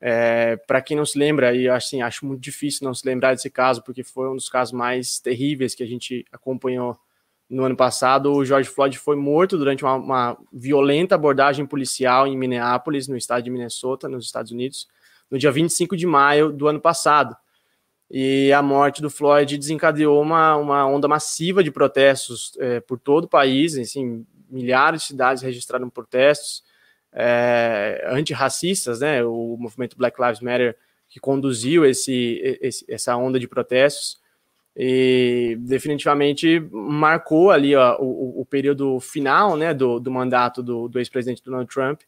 [0.00, 3.50] É, para quem não se lembra, e assim, acho muito difícil não se lembrar desse
[3.50, 6.96] caso, porque foi um dos casos mais terríveis que a gente acompanhou
[7.50, 8.32] no ano passado.
[8.32, 13.42] O George Floyd foi morto durante uma, uma violenta abordagem policial em Minneapolis, no estado
[13.42, 14.86] de Minnesota, nos Estados Unidos,
[15.28, 17.36] no dia 25 de maio do ano passado.
[18.08, 23.24] E a morte do Floyd desencadeou uma, uma onda massiva de protestos é, por todo
[23.24, 26.64] o país, assim, milhares de cidades registraram protestos
[27.12, 29.24] é, antirracistas, né?
[29.24, 30.76] O movimento Black Lives Matter
[31.08, 34.18] que conduziu esse, esse, essa onda de protestos
[34.76, 40.98] e definitivamente marcou ali ó, o, o, período final né, do, do mandato do, do
[40.98, 42.02] ex-presidente Donald Trump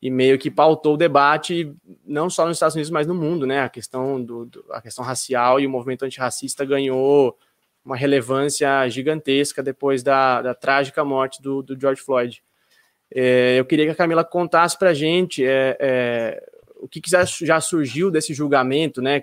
[0.00, 1.72] e meio que pautou o debate
[2.04, 3.62] não só nos Estados Unidos, mas no mundo, né?
[3.62, 7.36] A questão, do, do, a questão racial e o movimento antirracista ganhou
[7.84, 12.42] uma relevância gigantesca depois da, da trágica morte do, do George Floyd.
[13.14, 17.10] É, eu queria que a Camila contasse para a gente é, é, o que, que,
[17.10, 19.22] já surgiu desse julgamento, né?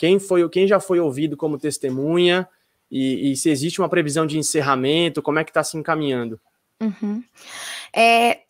[0.00, 2.48] Quem foi, quem já foi ouvido como testemunha
[2.90, 6.40] e, e se existe uma previsão de encerramento, como é que está se encaminhando?
[6.80, 7.22] Uhum.
[7.94, 8.40] É,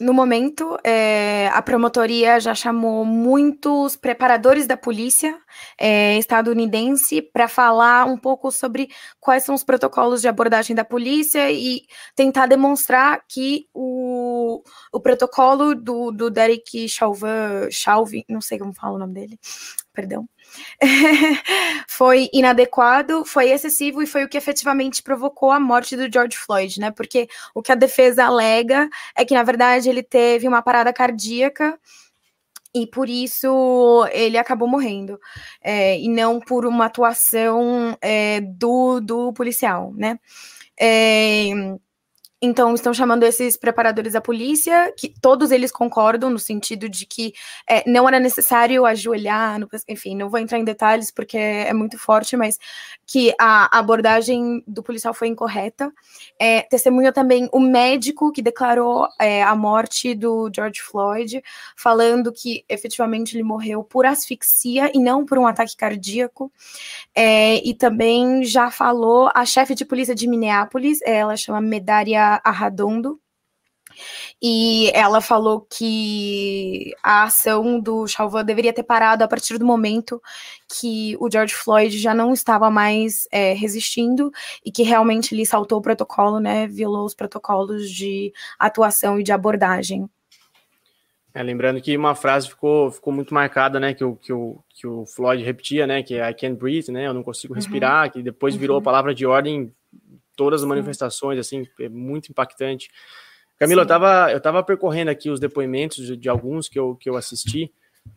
[0.00, 5.38] no momento, é, a promotoria já chamou muitos preparadores da polícia
[5.78, 8.88] é, estadunidense para falar um pouco sobre
[9.20, 11.82] quais são os protocolos de abordagem da polícia e
[12.16, 14.60] tentar demonstrar que o,
[14.92, 19.38] o protocolo do, do Derek Chauvin, não sei como fala o nome dele,
[19.92, 20.28] perdão,
[21.88, 26.80] foi inadequado, foi excessivo e foi o que efetivamente provocou a morte do George Floyd,
[26.80, 26.90] né?
[26.90, 31.78] Porque o que a defesa alega é que, na verdade, ele teve uma parada cardíaca
[32.74, 35.18] e por isso ele acabou morrendo,
[35.62, 40.18] é, e não por uma atuação é, do, do policial, né?
[40.78, 41.48] É,
[42.40, 47.32] então, estão chamando esses preparadores da polícia, que todos eles concordam no sentido de que
[47.68, 51.98] é, não era necessário ajoelhar, no, enfim, não vou entrar em detalhes porque é muito
[51.98, 52.56] forte, mas
[53.04, 55.92] que a abordagem do policial foi incorreta.
[56.38, 61.42] É, testemunha também o médico que declarou é, a morte do George Floyd,
[61.76, 66.52] falando que efetivamente ele morreu por asfixia e não por um ataque cardíaco.
[67.12, 73.20] É, e também já falou a chefe de polícia de Minneapolis, ela chama Medaria Arradondo,
[74.40, 80.22] e ela falou que a ação do Chauvin deveria ter parado a partir do momento
[80.68, 84.30] que o George Floyd já não estava mais é, resistindo
[84.64, 89.32] e que realmente ele saltou o protocolo, né, violou os protocolos de atuação e de
[89.32, 90.08] abordagem.
[91.34, 94.86] É, lembrando que uma frase ficou, ficou muito marcada, né, que o, que, o, que
[94.86, 97.58] o Floyd repetia, né, que é I can't breathe, né, eu não consigo uhum.
[97.58, 98.10] respirar, uhum.
[98.12, 98.80] que depois virou uhum.
[98.80, 99.72] a palavra de ordem
[100.38, 102.88] todas as manifestações, assim, é muito impactante.
[103.58, 107.10] Camila, eu estava eu tava percorrendo aqui os depoimentos de, de, alguns que eu, que
[107.10, 107.72] eu assisti,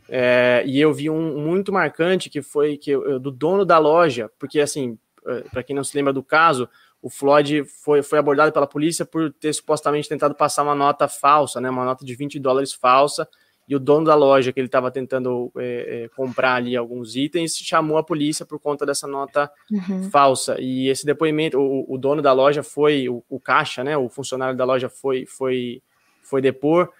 [0.07, 4.59] é, e eu vi um muito marcante que foi que do dono da loja, porque
[4.59, 6.69] assim, é, para quem não se lembra do caso,
[7.01, 11.59] o Floyd foi, foi abordado pela polícia por ter supostamente tentado passar uma nota falsa,
[11.59, 13.27] né, uma nota de 20 dólares falsa,
[13.67, 17.55] e o dono da loja que ele estava tentando é, é, comprar ali alguns itens
[17.55, 20.09] chamou a polícia por conta dessa nota uhum.
[20.09, 20.57] falsa.
[20.59, 24.57] E esse depoimento, o, o, dono da loja foi, o, o, caixa, né, o funcionário
[24.57, 25.81] da loja foi, foi,
[26.21, 26.91] foi depor,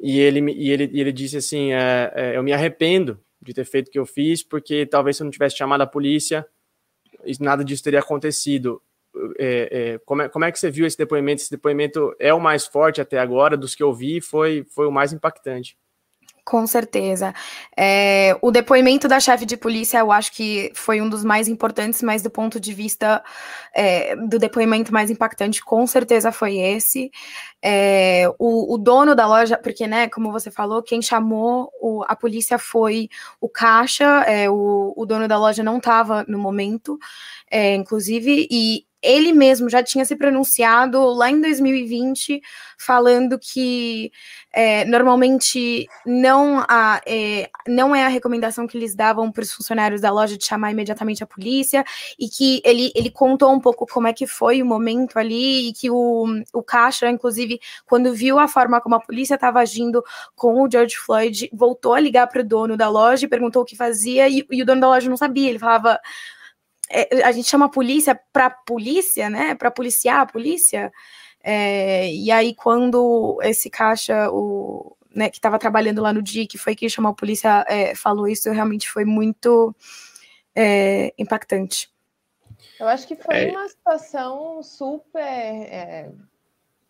[0.00, 3.64] e ele, e ele, e ele disse assim: é, é, Eu me arrependo de ter
[3.64, 6.46] feito o que eu fiz, porque talvez se eu não tivesse chamado a polícia,
[7.40, 8.80] nada disso teria acontecido.
[9.38, 11.42] É, é, como, é, como é que você viu esse depoimento?
[11.42, 14.92] Esse depoimento é o mais forte até agora, dos que eu vi, foi, foi o
[14.92, 15.76] mais impactante.
[16.44, 17.32] Com certeza.
[17.76, 22.02] É, o depoimento da chefe de polícia, eu acho que foi um dos mais importantes,
[22.02, 23.22] mas do ponto de vista
[23.72, 27.12] é, do depoimento mais impactante, com certeza foi esse.
[27.62, 32.16] É, o, o, dono da loja, porque, né, como você falou, quem chamou o, a
[32.16, 33.08] polícia foi
[33.40, 36.98] o caixa, é, o, o, dono da loja não estava no momento,
[37.48, 42.40] é, inclusive, e ele mesmo já tinha se pronunciado lá em 2020,
[42.78, 44.12] falando que
[44.52, 50.00] é, normalmente não, a, é, não é a recomendação que eles davam para os funcionários
[50.00, 51.84] da loja de chamar imediatamente a polícia,
[52.18, 55.72] e que ele, ele contou um pouco como é que foi o momento ali, e
[55.72, 60.04] que o, o caixa, inclusive, quando viu a forma como a polícia estava agindo
[60.36, 63.64] com o George Floyd, voltou a ligar para o dono da loja e perguntou o
[63.64, 65.98] que fazia, e, e o dono da loja não sabia, ele falava
[66.92, 69.54] é, a gente chama a polícia para polícia, né?
[69.54, 70.92] Para policiar a polícia.
[71.42, 76.58] É, e aí, quando esse caixa, o, né, que estava trabalhando lá no dia, que
[76.58, 79.74] foi quem chamou a polícia, é, falou isso, realmente foi muito
[80.54, 81.90] é, impactante.
[82.78, 83.50] Eu acho que foi é.
[83.50, 86.10] uma situação super é,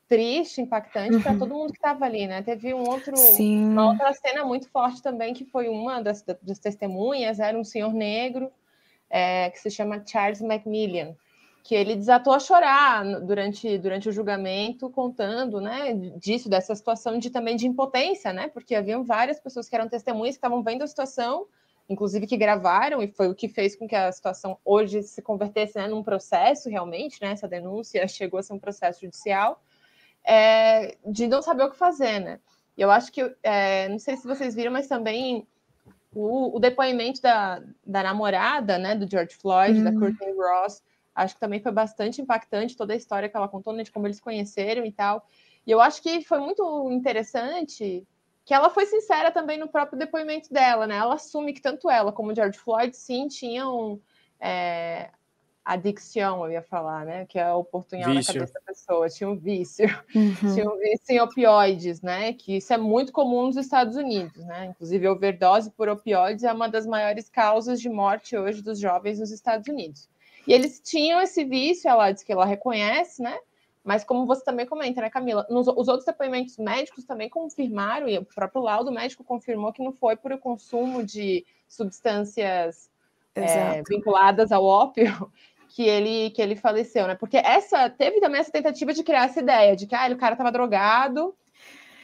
[0.09, 1.23] triste, impactante uhum.
[1.23, 2.43] para todo mundo que estava ali, né?
[2.43, 7.39] Teve um outro, uma outra cena muito forte também, que foi uma das, das testemunhas,
[7.39, 8.51] era um senhor negro
[9.13, 11.15] é, que se chama Charles Macmillan,
[11.63, 17.29] que ele desatou a chorar durante, durante o julgamento, contando, né, disso, dessa situação de
[17.29, 20.87] também de impotência, né, porque haviam várias pessoas que eram testemunhas que estavam vendo a
[20.87, 21.47] situação,
[21.89, 25.77] inclusive que gravaram, e foi o que fez com que a situação hoje se convertesse
[25.77, 29.63] né, num processo realmente, né, essa denúncia chegou a ser um processo judicial,
[30.25, 32.41] é, de não saber o que fazer, né.
[32.77, 35.47] E eu acho que, é, não sei se vocês viram, mas também
[36.15, 39.85] o, o depoimento da, da namorada, né, do George Floyd, uhum.
[39.85, 40.83] da Courtney Ross,
[41.15, 44.07] acho que também foi bastante impactante toda a história que ela contou, né, de como
[44.07, 45.27] eles conheceram e tal.
[45.67, 48.07] E eu acho que foi muito interessante
[48.45, 50.97] que ela foi sincera também no próprio depoimento dela, né?
[50.97, 54.01] Ela assume que tanto ela como o George Floyd, sim, tinham
[54.41, 55.11] é,
[55.65, 57.25] adicção, eu ia falar, né?
[57.27, 60.55] Que é o portunhal na cabeça da pessoa, tinha um vício, uhum.
[60.55, 62.33] tinha um vício em opioides, né?
[62.33, 64.67] Que isso é muito comum nos Estados Unidos, né?
[64.67, 69.21] Inclusive, a overdose por opioides é uma das maiores causas de morte hoje dos jovens
[69.21, 70.09] nos Estados Unidos.
[70.47, 73.39] E eles tinham esse vício, ela diz que ela reconhece, né?
[73.85, 75.47] Mas como você também comenta, né, Camila?
[75.51, 79.93] Nos, os outros depoimentos médicos também confirmaram, e o próprio laudo médico confirmou que não
[79.93, 82.91] foi por o consumo de substâncias
[83.35, 85.31] é, vinculadas ao ópio
[85.75, 87.15] que ele que ele faleceu, né?
[87.15, 90.35] Porque essa teve também essa tentativa de criar essa ideia de que ah, o cara
[90.35, 91.35] estava drogado.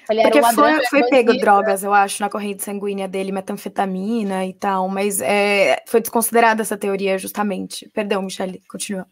[0.08, 4.54] Ele Porque um foi, foi pego drogas, eu acho, na corrente sanguínea dele, metanfetamina e
[4.54, 7.86] tal, mas é, foi desconsiderada essa teoria justamente.
[7.92, 9.06] Perdão, Michelle, continua.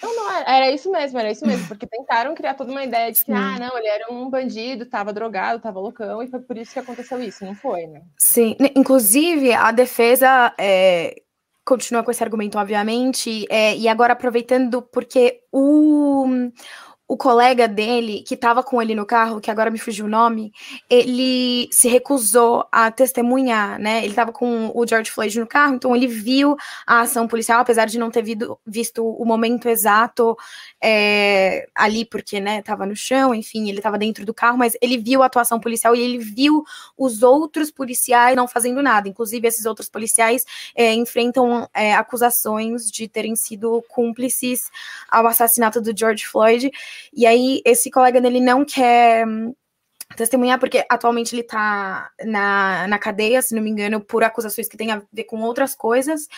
[0.00, 3.24] Não, não, era isso mesmo, era isso mesmo, porque tentaram criar toda uma ideia de
[3.24, 3.36] que, Sim.
[3.36, 6.78] ah, não, ele era um bandido, tava drogado, tava loucão, e foi por isso que
[6.78, 8.00] aconteceu isso, não foi, né?
[8.16, 11.20] Sim, inclusive a defesa é,
[11.70, 16.26] continua com esse argumento, obviamente, é, e agora aproveitando, porque o,
[17.10, 20.52] o colega dele, que estava com ele no carro, que agora me fugiu o nome,
[20.88, 23.98] ele se recusou a testemunhar, né?
[23.98, 26.56] Ele estava com o George Floyd no carro, então ele viu
[26.86, 28.24] a ação policial, apesar de não ter
[28.64, 30.36] visto o momento exato
[30.80, 34.98] é, ali, porque, né, tava no chão, enfim, ele estava dentro do carro, mas ele
[34.98, 36.64] viu a atuação policial e ele viu
[36.96, 39.08] os outros policiais não fazendo nada.
[39.08, 40.44] Inclusive, esses outros policiais
[40.74, 44.70] é, enfrentam é, acusações de terem sido cúmplices
[45.08, 46.70] ao assassinato do George Floyd.
[47.12, 49.54] E aí, esse colega dele não quer hum,
[50.16, 54.76] testemunhar, porque atualmente ele tá na, na cadeia, se não me engano, por acusações que
[54.76, 56.28] têm a ver com outras coisas,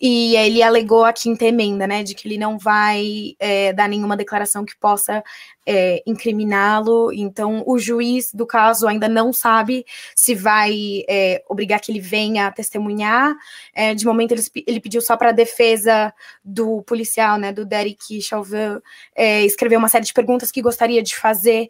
[0.00, 4.16] e ele alegou a quinta emenda, né, de que ele não vai é, dar nenhuma
[4.16, 5.22] declaração que possa
[5.66, 11.90] é, incriminá-lo, então o juiz do caso ainda não sabe se vai é, obrigar que
[11.90, 13.34] ele venha testemunhar,
[13.74, 16.12] é, de momento ele, ele pediu só para a defesa
[16.44, 18.80] do policial, né, do Derek Chauvin,
[19.14, 21.68] é, escrever uma série de perguntas que gostaria de fazer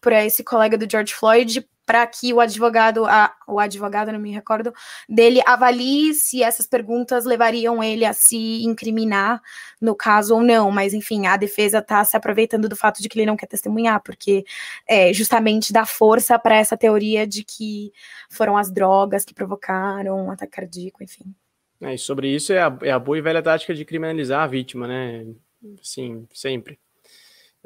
[0.00, 4.30] para esse colega do George Floyd para que o advogado, a, o advogado, não me
[4.30, 4.74] recordo,
[5.08, 9.40] dele avalie se essas perguntas levariam ele a se incriminar
[9.80, 10.70] no caso ou não.
[10.70, 14.02] Mas, enfim, a defesa está se aproveitando do fato de que ele não quer testemunhar,
[14.02, 14.44] porque
[14.86, 17.90] é, justamente dá força para essa teoria de que
[18.28, 21.34] foram as drogas que provocaram um ataque cardíaco, enfim.
[21.80, 24.46] É, e sobre isso é a, é a boa e velha tática de criminalizar a
[24.46, 25.24] vítima, né?
[25.80, 26.78] Sim, sempre.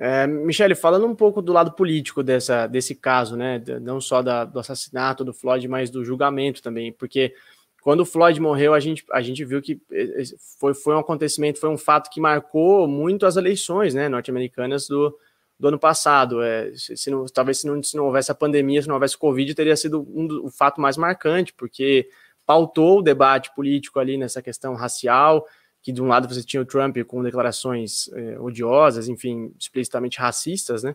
[0.04, 4.44] É, Michele, falando um pouco do lado político dessa, desse caso, né, não só da,
[4.44, 7.32] do assassinato do Floyd, mas do julgamento também, porque
[7.80, 10.24] quando o Floyd morreu, a gente, a gente viu que eh, eh,
[10.58, 15.16] foi, foi um acontecimento, foi um fato que marcou muito as eleições né, norte-americanas do,
[15.56, 16.42] do ano passado.
[16.42, 19.16] É, se, se não, talvez se não, se não houvesse a pandemia, se não houvesse
[19.16, 22.08] Covid, teria sido um do, o fato mais marcante, porque
[22.44, 25.46] pautou o debate político ali nessa questão racial,
[25.82, 30.82] que de um lado você tinha o Trump com declarações é, odiosas, enfim, explicitamente racistas,
[30.82, 30.94] né?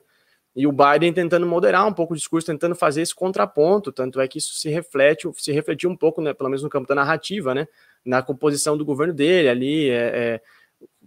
[0.55, 4.27] E o Biden tentando moderar um pouco o discurso, tentando fazer esse contraponto, tanto é
[4.27, 7.53] que isso se reflete, se refletiu um pouco, né, pelo menos no campo da narrativa,
[7.53, 7.67] né,
[8.03, 10.41] na composição do governo dele ali, é, é,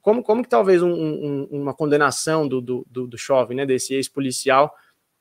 [0.01, 3.17] como, como que talvez um, um, uma condenação do, do, do, do
[3.53, 4.73] né, desse ex-policial,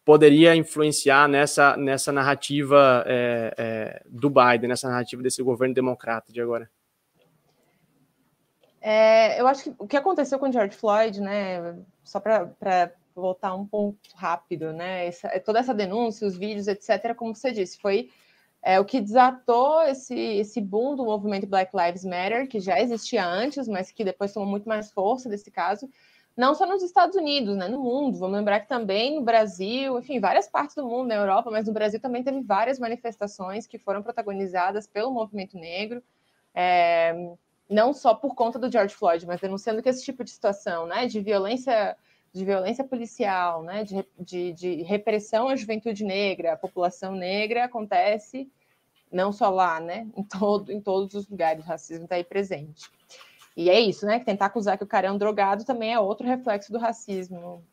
[0.06, 6.40] poderia influenciar nessa, nessa narrativa é, é, do Biden, nessa narrativa desse governo democrata de
[6.40, 6.70] agora?
[8.82, 13.66] É, eu acho que o que aconteceu com George Floyd, né, só para voltar um
[13.66, 18.10] ponto rápido, né, essa, toda essa denúncia, os vídeos, etc., como você disse, foi
[18.62, 23.26] é, o que desatou esse, esse boom do movimento Black Lives Matter, que já existia
[23.26, 25.90] antes, mas que depois tomou muito mais força desse caso,
[26.36, 28.18] não só nos Estados Unidos, né, no mundo.
[28.18, 31.74] Vamos lembrar que também no Brasil, enfim, várias partes do mundo, na Europa, mas no
[31.74, 36.02] Brasil também teve várias manifestações que foram protagonizadas pelo movimento negro,
[36.56, 37.14] é,
[37.70, 41.06] não só por conta do George Floyd, mas denunciando que esse tipo de situação, né,
[41.08, 41.96] de violência
[42.32, 48.48] de violência policial, né, de, de, de repressão à juventude negra, à população negra, acontece
[49.12, 52.88] não só lá, né, em, todo, em todos os lugares, o racismo está aí presente.
[53.58, 56.00] E é isso, né, que tentar acusar que o cara é um drogado também é
[56.00, 57.66] outro reflexo do racismo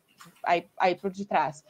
[0.43, 1.63] aí, aí por detrás.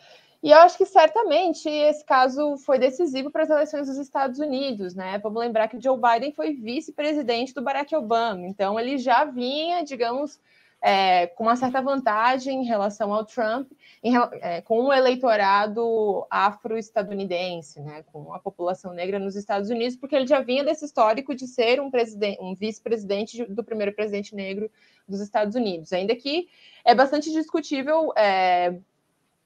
[0.44, 4.94] E eu acho que certamente esse caso foi decisivo para as eleições dos Estados Unidos,
[4.94, 5.18] né?
[5.18, 10.40] Vamos lembrar que Joe Biden foi vice-presidente do Barack Obama, então ele já vinha, digamos,
[10.82, 13.72] é, com uma certa vantagem em relação ao Trump,
[14.04, 20.16] em, é, com o eleitorado afro-estadunidense, né, com a população negra nos Estados Unidos, porque
[20.16, 21.90] ele já vinha desse histórico de ser um,
[22.40, 24.70] um vice-presidente do primeiro presidente negro
[25.08, 26.48] dos Estados Unidos, ainda que
[26.86, 28.76] é bastante discutível é,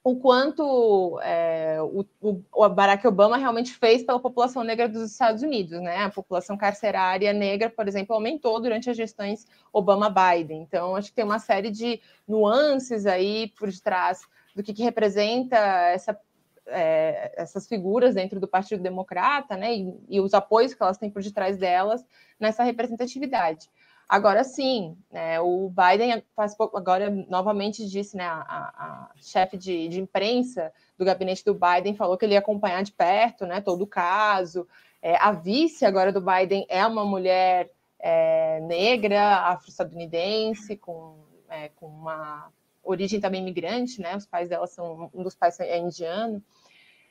[0.04, 5.80] o quanto é, o, o, Barack Obama realmente fez pela população negra dos Estados Unidos,
[5.80, 5.98] né?
[5.98, 10.62] A população carcerária negra, por exemplo, aumentou durante as gestões Obama-Biden.
[10.62, 14.22] Então, acho que tem uma série de nuances aí por detrás
[14.56, 16.18] do que, que representa essa,
[16.66, 19.72] é, essas figuras dentro do Partido Democrata, né?
[19.72, 22.04] E, e os apoios que elas têm por detrás delas
[22.40, 23.70] nessa representatividade.
[24.08, 29.88] Agora sim, né, o Biden faz pouco, agora novamente disse, né, a, a chefe de,
[29.88, 33.82] de, imprensa do gabinete do Biden falou que ele ia acompanhar de perto, né, todo
[33.82, 34.68] o caso.
[35.00, 41.16] É, a vice agora do Biden é uma mulher é, negra, afro-estadunidense, com,
[41.48, 44.16] é, com uma origem também imigrante, né?
[44.16, 46.42] Os pais dela são um dos pais é indiano.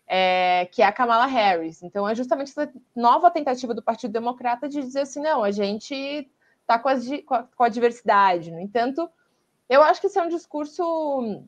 [0.06, 1.82] É, que é a Kamala Harris.
[1.82, 6.30] Então, é justamente essa nova tentativa do Partido Democrata de dizer assim: não, a gente
[6.62, 6.90] está com,
[7.26, 8.52] com, com, a diversidade.
[8.52, 9.10] No entanto,
[9.70, 11.44] eu acho que esse é um discurso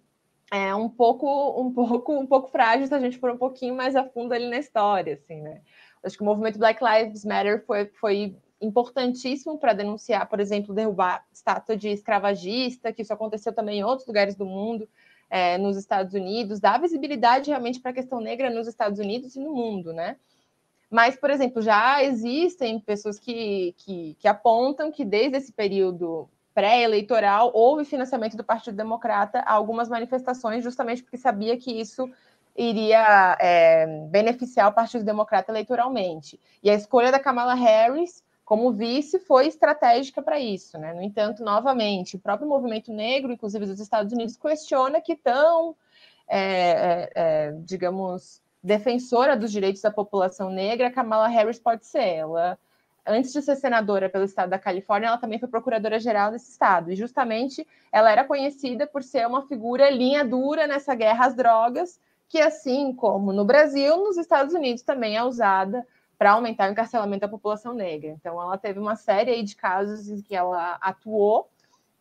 [0.51, 3.95] é, um pouco, um pouco, um pouco frágil se a gente for um pouquinho mais
[3.95, 5.61] a fundo ali na história, assim, né?
[6.03, 11.25] Acho que o movimento Black Lives Matter foi, foi importantíssimo para denunciar, por exemplo, derrubar
[11.33, 14.87] estátua de escravagista, que isso aconteceu também em outros lugares do mundo,
[15.29, 19.39] é, nos Estados Unidos, dar visibilidade realmente para a questão negra nos Estados Unidos e
[19.39, 20.17] no mundo, né?
[20.93, 27.49] Mas, por exemplo, já existem pessoas que, que, que apontam que desde esse período pré-eleitoral
[27.51, 32.07] houve financiamento do Partido Democrata a algumas manifestações, justamente porque sabia que isso
[32.55, 36.39] iria é, beneficiar o Partido Democrata eleitoralmente.
[36.61, 40.77] E a escolha da Kamala Harris como vice foi estratégica para isso.
[40.77, 40.93] Né?
[40.93, 45.75] No entanto, novamente, o próprio movimento negro, inclusive dos Estados Unidos, questiona que tão,
[46.27, 52.15] é, é, é digamos, defensora dos direitos da população negra, Kamala Harris pode ser.
[52.15, 52.57] Ela,
[53.05, 56.91] antes de ser senadora pelo estado da Califórnia, ela também foi procuradora-geral desse estado.
[56.91, 61.99] E justamente ela era conhecida por ser uma figura linha dura nessa guerra às drogas,
[62.29, 65.85] que assim como no Brasil, nos Estados Unidos também é usada
[66.17, 68.11] para aumentar o encarcelamento da população negra.
[68.11, 71.49] Então, ela teve uma série de casos em que ela atuou,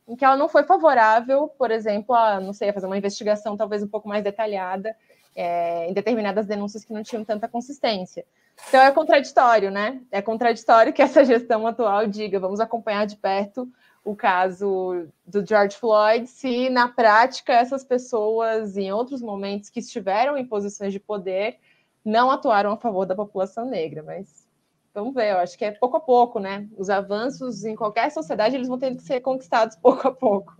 [0.06, 3.56] em que ela não foi favorável, por exemplo, a, não sei, a fazer uma investigação
[3.56, 4.94] talvez um pouco mais detalhada
[5.34, 8.24] é, em determinadas denúncias que não tinham tanta consistência.
[8.68, 10.00] Então é contraditório, né?
[10.10, 13.68] É contraditório que essa gestão atual diga vamos acompanhar de perto
[14.04, 20.36] o caso do George Floyd, se na prática essas pessoas, em outros momentos que estiveram
[20.36, 21.58] em posições de poder,
[22.04, 24.02] não atuaram a favor da população negra.
[24.02, 24.48] Mas
[24.92, 26.66] vamos ver, eu acho que é pouco a pouco, né?
[26.76, 30.56] Os avanços em qualquer sociedade eles vão ter que ser conquistados pouco a pouco.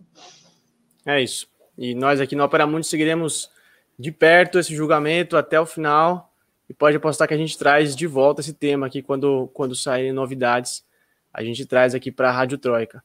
[1.04, 1.48] É isso.
[1.76, 3.50] E nós aqui no Opera Mundo seguiremos
[3.98, 6.32] de perto esse julgamento até o final
[6.68, 10.12] e pode apostar que a gente traz de volta esse tema aqui quando, quando saírem
[10.12, 10.84] novidades.
[11.32, 13.02] A gente traz aqui para a Rádio Troika.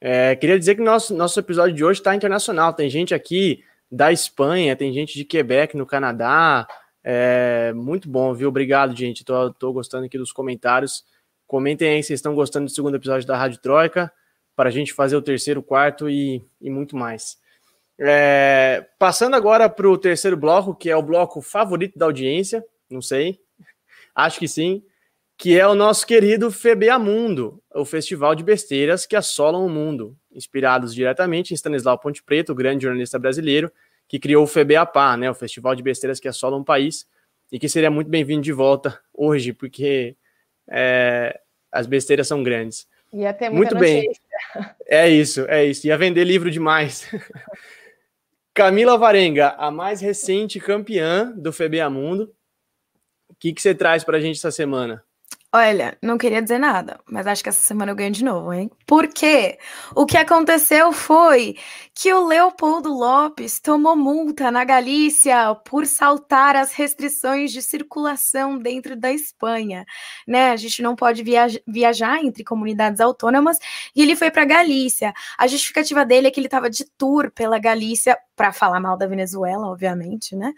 [0.00, 2.72] É, queria dizer que nosso, nosso episódio de hoje está internacional.
[2.72, 6.66] Tem gente aqui da Espanha, tem gente de Quebec, no Canadá.
[7.04, 8.48] É, muito bom, viu?
[8.48, 9.24] Obrigado, gente.
[9.24, 11.04] Tô, tô gostando aqui dos comentários.
[11.46, 14.10] Comentem aí se vocês estão gostando do segundo episódio da Rádio Troika,
[14.56, 17.36] para a gente fazer o terceiro, quarto e, e muito mais.
[17.98, 23.02] É, passando agora para o terceiro bloco, que é o bloco favorito da audiência, não
[23.02, 23.38] sei,
[24.14, 24.82] acho que sim,
[25.36, 30.16] que é o nosso querido FBA Mundo, o festival de besteiras que assolam o mundo,
[30.32, 33.70] inspirados diretamente em Stanislau Ponte Preto, o grande jornalista brasileiro,
[34.08, 37.06] que criou o FBAPA, né, o festival de besteiras que assolam o país,
[37.50, 40.16] e que seria muito bem-vindo de volta hoje, porque
[40.70, 41.38] é,
[41.70, 42.86] as besteiras são grandes.
[43.12, 44.10] Ia ter muito bem.
[44.86, 45.86] É isso, é isso.
[45.86, 47.10] Ia vender livro demais.
[48.54, 52.34] Camila Varenga, a mais recente campeã do FBA Mundo.
[53.28, 55.02] O que, que você traz para a gente essa semana?
[55.54, 58.70] Olha, não queria dizer nada, mas acho que essa semana eu ganho de novo, hein?
[58.86, 59.58] Porque
[59.94, 61.56] o que aconteceu foi
[61.94, 68.96] que o Leopoldo Lopes tomou multa na Galícia por saltar as restrições de circulação dentro
[68.96, 69.84] da Espanha,
[70.26, 70.52] né?
[70.52, 73.58] A gente não pode viaja viajar entre comunidades autônomas
[73.94, 75.12] e ele foi para Galícia.
[75.36, 79.06] A justificativa dele é que ele estava de tour pela Galícia para falar mal da
[79.06, 80.54] Venezuela, obviamente, né?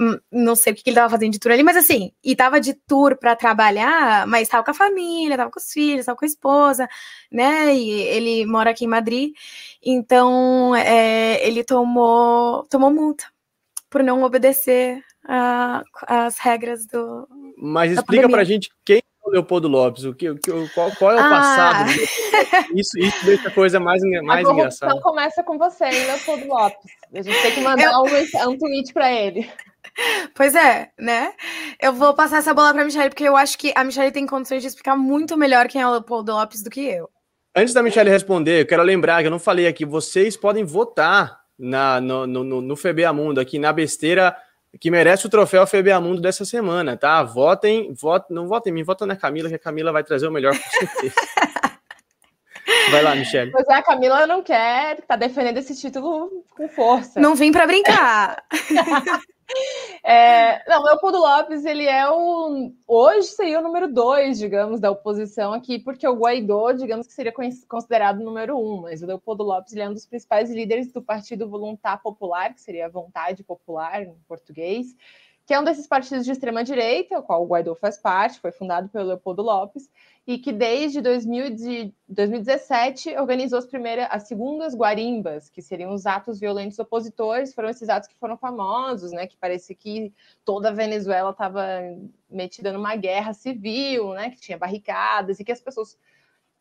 [0.00, 2.60] Hum, não sei o que ele estava fazendo de tour ali, mas assim, e estava
[2.60, 6.24] de tour para trabalhar, mas estava com a família, estava com os filhos, estava com
[6.24, 6.88] a esposa,
[7.30, 7.74] né?
[7.74, 9.32] E ele mora aqui em Madrid,
[9.82, 13.24] então é, ele tomou, tomou multa
[13.90, 15.02] por não obedecer
[16.06, 17.28] as regras do.
[17.56, 20.28] Mas explica para a gente quem Leopoldo Lopes, o que,
[20.74, 21.28] qual, qual é o ah.
[21.28, 21.90] passado?
[22.74, 24.92] Isso, isso deixa a coisa mais, mais a engraçada.
[24.92, 26.92] Então começa com você, hein, Leopoldo Lopes.
[27.14, 28.00] A gente tem que mandar Eu...
[28.00, 29.50] um, um tweet para ele.
[30.34, 31.32] Pois é, né?
[31.80, 34.26] Eu vou passar essa bola para a Michelle, porque eu acho que a Michelle tem
[34.26, 37.08] condições de explicar muito melhor quem é o Leopoldo Lopes do que eu.
[37.54, 41.40] Antes da Michelle responder, eu quero lembrar que eu não falei aqui, vocês podem votar
[41.58, 44.36] na, no, no, no FBA Mundo, aqui na besteira
[44.80, 47.22] que merece o troféu FBA Mundo dessa semana, tá?
[47.22, 50.32] Votem, votem, não votem em mim, votem na Camila, que a Camila vai trazer o
[50.32, 51.14] melhor com certeza.
[52.90, 53.50] Vai lá, Michelle.
[53.50, 57.20] Pois é, a Camila não quer, tá defendendo esse título com força.
[57.20, 58.42] Não vim para brincar.
[60.04, 62.72] É, não, Leopoldo Lopes, ele é o.
[62.86, 67.32] Hoje seria o número dois, digamos, da oposição aqui, porque o Guaidó, digamos que seria
[67.66, 71.02] considerado o número um, mas o Leopoldo Lopes ele é um dos principais líderes do
[71.02, 74.94] Partido Voluntar Popular, que seria a Vontade Popular em português,
[75.48, 78.90] que é um desses partidos de extrema-direita, o qual o Guaidó faz parte, foi fundado
[78.90, 79.88] pelo Leopoldo Lopes,
[80.26, 86.78] e que desde 2017 organizou as primeiras, as segundas guarimbas, que seriam os atos violentos
[86.78, 90.12] opositores, foram esses atos que foram famosos, né, que parecia que
[90.44, 91.64] toda a Venezuela estava
[92.28, 95.96] metida numa guerra civil, né, que tinha barricadas e que as pessoas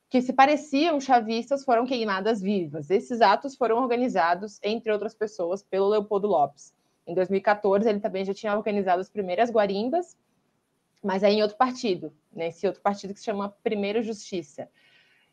[0.10, 2.90] que se pareciam chavistas foram queimadas vivas.
[2.90, 6.77] Esses atos foram organizados, entre outras pessoas, pelo Leopoldo Lopes.
[7.08, 10.18] Em 2014, ele também já tinha organizado as primeiras guarimbas,
[11.02, 12.70] mas aí em outro partido, nesse né?
[12.70, 14.70] outro partido que se chama Primeiro Justiça.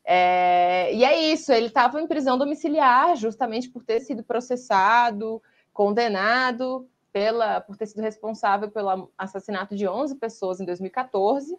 [0.04, 6.88] É, e é isso, ele estava em prisão domiciliar justamente por ter sido processado, condenado
[7.12, 11.58] pela, por ter sido responsável pelo assassinato de 11 pessoas em 2014.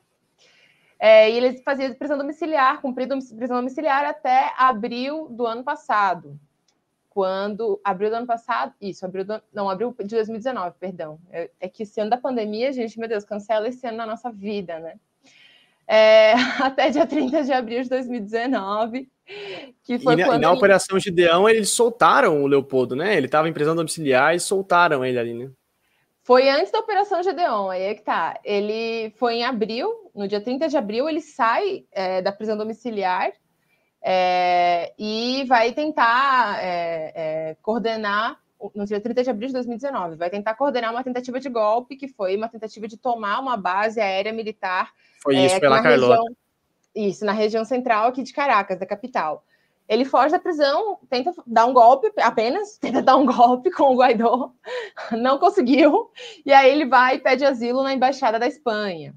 [0.98, 6.40] É, e ele fazia prisão domiciliar, cumprido prisão domiciliar até abril do ano passado
[7.16, 11.18] quando abril do ano passado, isso, abril do, não, abril de 2019, perdão.
[11.32, 14.30] É, é, que esse ano da pandemia, gente, meu Deus, cancela esse ano na nossa
[14.30, 14.96] vida, né?
[15.88, 19.10] É, até dia 30 de abril de 2019,
[19.82, 20.40] que foi e na, quando.
[20.40, 20.58] E na ele...
[20.58, 23.16] Operação Gideão, eles soltaram o Leopoldo, né?
[23.16, 25.50] Ele estava em prisão domiciliar e soltaram ele ali, né?
[26.22, 28.38] Foi antes da Operação Gedeon, aí é que tá.
[28.44, 33.32] Ele foi em abril, no dia 30 de abril, ele sai é, da prisão domiciliar
[34.08, 38.40] é, e vai tentar é, é, coordenar,
[38.76, 42.08] no dia 30 de abril de 2019, vai tentar coordenar uma tentativa de golpe, que
[42.08, 44.94] foi uma tentativa de tomar uma base aérea militar.
[45.24, 46.22] Foi isso, é, pela Carlota.
[46.22, 46.36] Região,
[46.96, 49.44] isso, na região central aqui de Caracas, da capital.
[49.90, 53.98] Ele foge da prisão, tenta dar um golpe, apenas tenta dar um golpe com o
[53.98, 54.52] Guaidó,
[55.18, 56.12] não conseguiu,
[56.46, 59.16] e aí ele vai e pede asilo na embaixada da Espanha.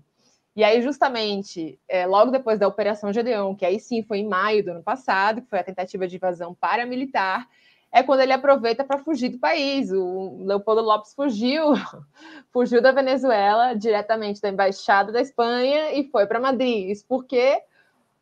[0.59, 4.65] E aí, justamente, é, logo depois da Operação Gedeon, que aí sim foi em maio
[4.65, 7.49] do ano passado, que foi a tentativa de invasão paramilitar,
[7.93, 9.93] é quando ele aproveita para fugir do país.
[9.93, 11.75] O Leopoldo Lopes fugiu,
[12.53, 16.91] fugiu da Venezuela diretamente da embaixada da Espanha e foi para Madrid.
[16.91, 17.63] Isso porque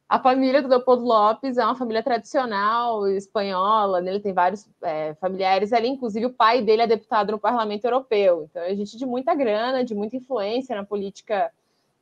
[0.07, 4.11] a família do Leopoldo Lopes é uma família tradicional espanhola, né?
[4.11, 8.47] ele tem vários é, familiares ali, inclusive o pai dele é deputado no Parlamento Europeu.
[8.51, 11.51] Então é gente de muita grana, de muita influência na política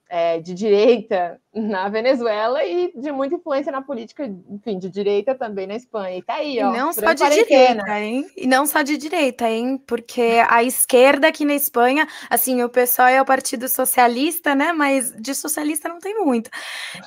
[0.08, 5.66] é, de direita na Venezuela e de muita influência na política, enfim, de direita também
[5.66, 6.18] na Espanha.
[6.18, 6.74] E tá aí, ó.
[6.74, 8.26] E não só de direita, hein?
[8.36, 9.80] E não só de direita, hein?
[9.86, 14.72] Porque a esquerda aqui na Espanha, assim, o pessoal é o Partido Socialista, né?
[14.72, 16.50] Mas de socialista não tem muito.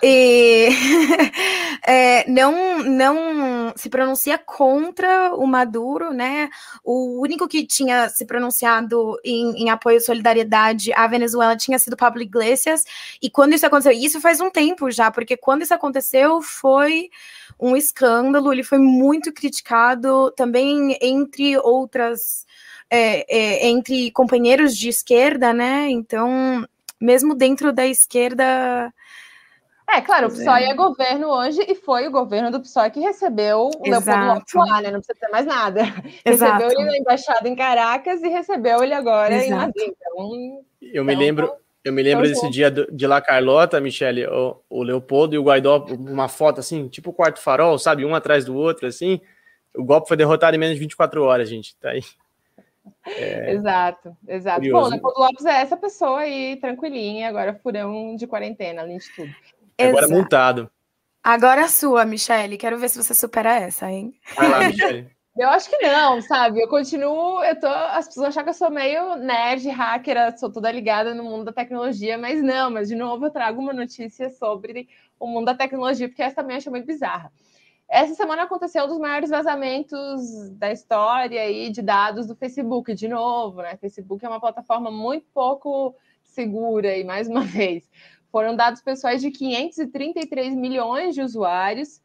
[0.01, 0.69] E
[1.85, 6.49] é, não, não se pronuncia contra o Maduro, né?
[6.83, 11.97] O único que tinha se pronunciado em, em apoio e solidariedade à Venezuela tinha sido
[11.97, 12.85] Pablo Iglesias,
[13.21, 17.09] E quando isso aconteceu, isso faz um tempo já, porque quando isso aconteceu foi
[17.59, 22.45] um escândalo, ele foi muito criticado também entre outras.
[22.89, 25.89] É, é, entre companheiros de esquerda, né?
[25.89, 26.65] Então,
[27.01, 28.93] mesmo dentro da esquerda,
[29.89, 30.69] é, claro, o PSOE é.
[30.71, 30.73] é.
[30.73, 34.91] governo hoje e foi o governo do PSOE que recebeu o Leopoldo Lopes lá, né?
[34.91, 35.81] Não precisa ter mais nada.
[36.25, 36.63] Exato.
[36.63, 39.47] Recebeu ele na embaixada em Caracas e recebeu ele agora Exato.
[39.47, 39.87] em Madrid.
[39.87, 41.53] Então, eu me então, lembro,
[41.87, 45.85] eu me lembro desse dia de lá Carlota, Michele, o, o Leopoldo e o Guaidó,
[45.97, 48.03] uma foto assim, tipo o quarto farol, sabe?
[48.03, 49.21] Um atrás do outro, assim.
[49.73, 51.77] O golpe foi derrotado em menos de 24 horas, gente.
[51.77, 52.03] Tá aí.
[53.05, 53.53] É...
[53.53, 54.59] Exato, exato.
[54.59, 54.83] Curioso.
[54.83, 59.33] Bom, Leopoldo Lopes é essa pessoa aí, tranquilinha, agora furão de quarentena, além de tudo.
[59.79, 60.13] Agora Exato.
[60.13, 60.71] montado.
[61.23, 62.57] Agora a sua, Michele.
[62.57, 64.13] Quero ver se você supera essa, hein?
[64.35, 65.16] Vai lá, Michele.
[65.37, 66.59] Eu acho que não, sabe?
[66.59, 67.67] Eu continuo, eu tô.
[67.67, 71.53] As pessoas acham que eu sou meio nerd, hacker, sou toda ligada no mundo da
[71.53, 76.07] tecnologia, mas não, mas de novo eu trago uma notícia sobre o mundo da tecnologia,
[76.07, 77.31] porque essa também acho muito bizarra.
[77.87, 83.07] Essa semana aconteceu um dos maiores vazamentos da história aí de dados do Facebook, de
[83.07, 83.77] novo, né?
[83.77, 87.87] Facebook é uma plataforma muito pouco segura, e mais uma vez.
[88.31, 92.01] Foram dados pessoais de 533 milhões de usuários,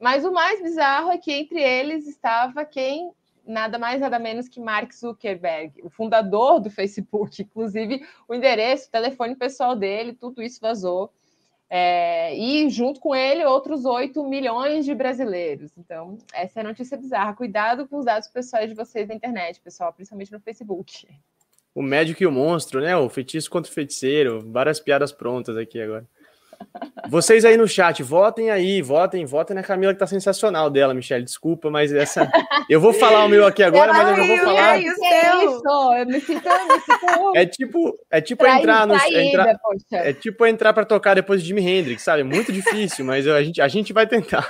[0.00, 3.12] mas o mais bizarro é que entre eles estava quem
[3.46, 8.90] nada mais nada menos que Mark Zuckerberg, o fundador do Facebook, inclusive o endereço, o
[8.90, 11.12] telefone pessoal dele, tudo isso vazou.
[11.68, 15.76] É, e junto com ele, outros 8 milhões de brasileiros.
[15.76, 17.34] Então, essa é a notícia bizarra.
[17.34, 21.08] Cuidado com os dados pessoais de vocês na internet, pessoal, principalmente no Facebook
[21.74, 22.96] o médico e o monstro, né?
[22.96, 24.40] O feitiço contra o feiticeiro.
[24.52, 26.06] Várias piadas prontas aqui agora.
[27.08, 31.24] Vocês aí no chat, votem aí, votem, votem na Camila que tá sensacional dela, Michelle.
[31.24, 32.30] Desculpa, mas essa.
[32.68, 34.76] Eu vou falar o meu aqui agora, mas eu já vou falar.
[34.76, 35.04] É isso,
[35.98, 37.34] eu me sinto, me sinto...
[37.34, 38.94] É tipo, é tipo entrar no.
[38.94, 39.54] entrar,
[39.92, 42.22] é tipo entrar para tocar depois de Jimi Hendrix, sabe?
[42.22, 44.48] Muito difícil, mas a gente, a gente vai tentar.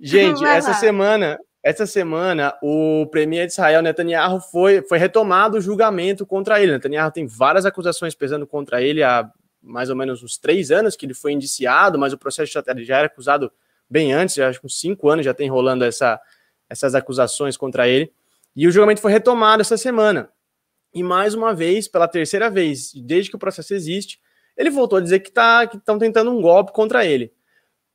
[0.00, 6.24] Gente, essa semana, essa semana, o premier de Israel, Netanyahu, foi, foi retomado o julgamento
[6.24, 6.72] contra ele.
[6.72, 9.30] Netanyahu tem várias acusações pesando contra ele há
[9.62, 12.98] mais ou menos uns três anos que ele foi indiciado, mas o processo já, já
[12.98, 13.50] era acusado
[13.88, 16.20] bem antes, acho que uns cinco anos já tem rolando essa,
[16.68, 18.12] essas acusações contra ele.
[18.54, 20.30] E o julgamento foi retomado essa semana.
[20.92, 24.20] E mais uma vez, pela terceira vez, desde que o processo existe,
[24.56, 27.32] ele voltou a dizer que tá, estão tentando um golpe contra ele.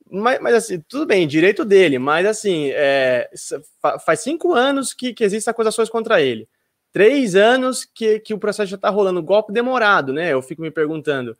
[0.09, 3.29] Mas, mas, assim, tudo bem, direito dele, mas assim, é,
[4.05, 6.47] faz cinco anos que, que existem acusações contra ele.
[6.91, 10.31] Três anos que, que o processo já está rolando, golpe demorado, né?
[10.31, 11.35] Eu fico me perguntando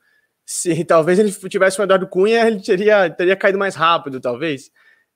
[0.46, 4.72] se talvez ele tivesse o Eduardo Cunha, ele teria, teria caído mais rápido, talvez.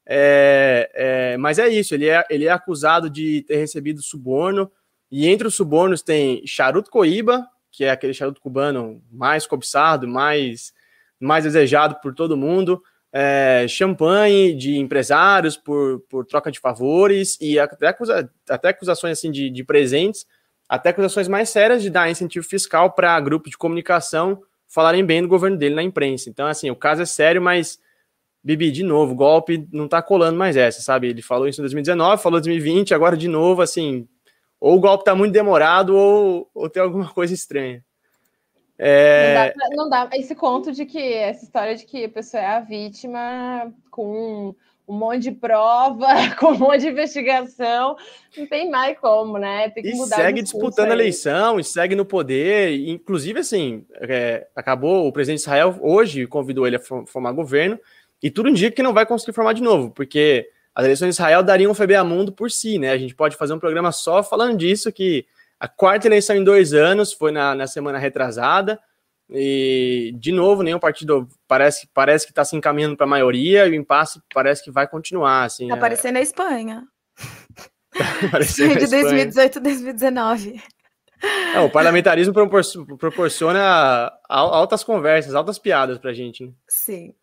[0.09, 4.71] É, é, mas é isso, ele é, ele é acusado de ter recebido suborno,
[5.11, 10.73] e entre os subornos tem charuto coíba, que é aquele charuto cubano mais cobiçado, mais,
[11.19, 17.57] mais desejado por todo mundo, é, champanhe de empresários por, por troca de favores e
[17.57, 20.25] até, acusa, até acusações assim de, de presentes,
[20.67, 25.28] até acusações mais sérias de dar incentivo fiscal para grupo de comunicação falarem bem do
[25.28, 26.30] governo dele na imprensa.
[26.30, 27.80] Então, assim, o caso é sério, mas
[28.43, 31.07] Bibi, de novo, golpe não tá colando mais essa, sabe?
[31.09, 34.07] Ele falou isso em 2019, falou em 2020, agora de novo, assim,
[34.59, 37.84] ou o golpe tá muito demorado ou, ou tem alguma coisa estranha.
[38.80, 39.53] É...
[39.55, 42.45] Não, dá não, dá esse conto de que essa história de que a pessoa é
[42.45, 44.55] a vítima com
[44.88, 46.08] um monte de prova,
[46.40, 47.98] com um monte de investigação,
[48.38, 49.70] não tem mais como, né?
[49.70, 54.48] Tem que e mudar segue disputando a eleição, e segue no poder, inclusive assim, é,
[54.56, 57.78] acabou o presidente de Israel hoje convidou ele a formar governo,
[58.24, 61.44] e tudo indica que não vai conseguir formar de novo, porque as eleições de Israel
[61.44, 62.92] dariam um mundo por si, né?
[62.92, 65.26] A gente pode fazer um programa só falando disso que
[65.60, 68.80] a quarta eleição em dois anos foi na, na semana retrasada.
[69.30, 73.71] E, de novo, nenhum partido parece, parece que está se encaminhando para a maioria e
[73.71, 75.43] o impasse parece que vai continuar.
[75.43, 75.78] Assim, tá é...
[75.78, 76.88] aparecendo na Espanha.
[78.80, 80.61] de 2018 a 2019.
[81.55, 82.34] É, o parlamentarismo
[82.99, 86.45] proporciona altas conversas, altas piadas para a gente.
[86.45, 86.51] Né?
[86.67, 87.13] Sim.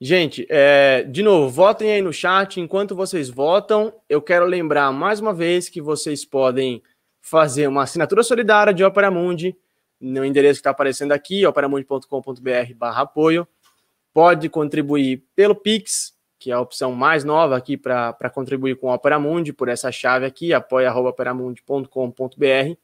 [0.00, 2.60] Gente, é, de novo, votem aí no chat.
[2.60, 6.80] Enquanto vocês votam, eu quero lembrar mais uma vez que vocês podem
[7.20, 9.56] fazer uma assinatura solidária de Opera Mundi
[10.00, 13.46] no endereço que está aparecendo aqui, operamundi.com.br barra apoio.
[14.12, 18.94] Pode contribuir pelo Pix, que é a opção mais nova aqui para contribuir com o
[18.94, 22.76] Opera Mundi, por essa chave aqui, apoia.operamundi.com.br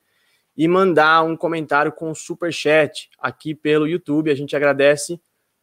[0.56, 4.30] e mandar um comentário com super chat aqui pelo YouTube.
[4.30, 5.20] A gente agradece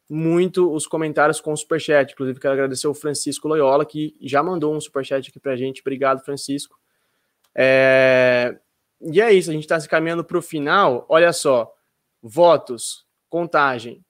[0.09, 2.11] muito os comentários com o superchat.
[2.11, 5.81] Inclusive, quero agradecer o Francisco Loyola, que já mandou um superchat aqui para a gente.
[5.81, 6.77] Obrigado, Francisco.
[7.55, 8.57] É...
[9.03, 11.05] E é isso, a gente está se caminhando para o final.
[11.09, 11.71] Olha só,
[12.21, 14.03] Votos, contagem.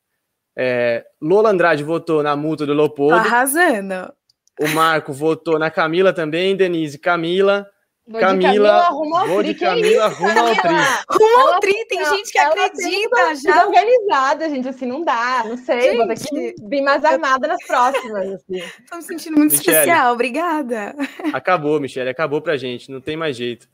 [0.58, 3.16] É, Lola Andrade votou na multa do Leopoldo.
[3.16, 4.14] Tá arrasando.
[4.60, 7.66] O Marco votou na Camila também, Denise Camila.
[8.06, 8.90] Vou Camila,
[9.28, 10.76] vou de Camila, rumo ao tri.
[11.10, 13.66] Rumo ao tri, tem gente que acredita já.
[13.66, 17.66] organizada, gente, assim, não dá, não sei, gente, vou ter que vir mais armada nas
[17.66, 18.62] próximas, assim.
[18.90, 20.96] Tô me sentindo muito Michele, especial, obrigada.
[21.32, 23.70] Acabou, Michelle, acabou pra gente, não tem mais jeito.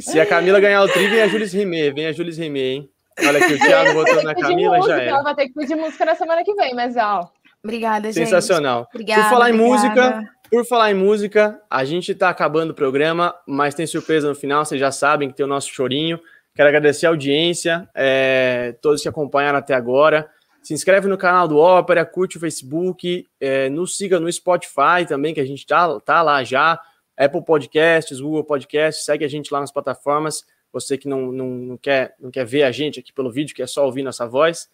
[0.00, 2.90] Se a Camila ganhar o tri, vem a Jules Rimet, vem a Jules Rimet, hein?
[3.20, 5.22] Olha aqui, o Thiago votou na Camila, música, já era.
[5.22, 7.28] Vai ter que pedir música na semana que vem, mas ó...
[7.62, 8.24] Obrigada, gente.
[8.24, 8.88] Sensacional.
[8.94, 9.64] Obrigada, Por falar obrigada.
[9.64, 14.28] em música, por falar em música, a gente está acabando o programa, mas tem surpresa
[14.28, 16.20] no final, vocês já sabem que tem o nosso chorinho.
[16.54, 20.28] Quero agradecer a audiência, é, todos que acompanharam até agora.
[20.62, 25.34] Se inscreve no canal do Ópera, curte o Facebook, é, nos siga no Spotify também,
[25.34, 26.80] que a gente tá, tá lá já.
[27.18, 30.44] Apple Podcasts, Google Podcasts, segue a gente lá nas plataformas.
[30.72, 33.68] Você que não, não, não, quer, não quer ver a gente aqui pelo vídeo, quer
[33.68, 34.70] só ouvir nossa voz,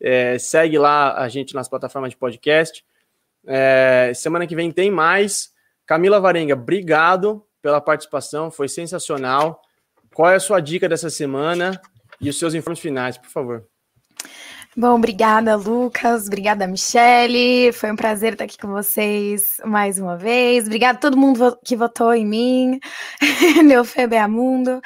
[0.00, 2.84] é, segue lá a gente nas plataformas de podcast.
[3.46, 5.52] É, semana que vem tem mais.
[5.86, 9.60] Camila Varenga, obrigado pela participação, foi sensacional.
[10.14, 11.80] Qual é a sua dica dessa semana
[12.20, 13.66] e os seus informes finais, por favor?
[14.80, 16.28] Bom, obrigada, Lucas.
[16.28, 17.72] Obrigada, Michele.
[17.72, 20.66] Foi um prazer estar aqui com vocês mais uma vez.
[20.66, 22.78] Obrigada a todo mundo que votou em mim,
[23.64, 24.80] meu Febeamundo.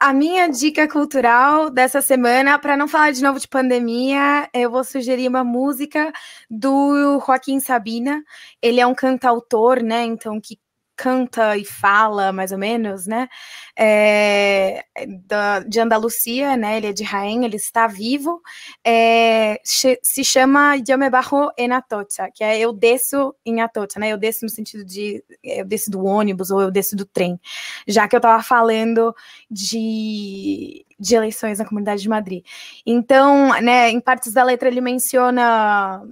[0.00, 4.82] A minha dica cultural dessa semana, para não falar de novo de pandemia, eu vou
[4.82, 6.12] sugerir uma música
[6.50, 8.24] do Joaquim Sabina.
[8.60, 10.02] Ele é um cantautor, né?
[10.04, 10.58] Então, que
[10.98, 13.28] canta e fala, mais ou menos, né?
[13.76, 14.84] É,
[15.26, 16.76] da, de Andalucia, né?
[16.76, 18.42] Ele é de Jaén, ele está vivo.
[18.84, 24.08] É, se chama Eu bajo en Atocha, que é eu desço em Atocha, né?
[24.08, 27.40] Eu desço no sentido de eu desço do ônibus ou eu desço do trem.
[27.86, 29.14] Já que eu estava falando
[29.48, 32.44] de, de eleições na Comunidade de Madrid.
[32.84, 33.90] Então, né?
[33.90, 36.02] Em partes da letra ele menciona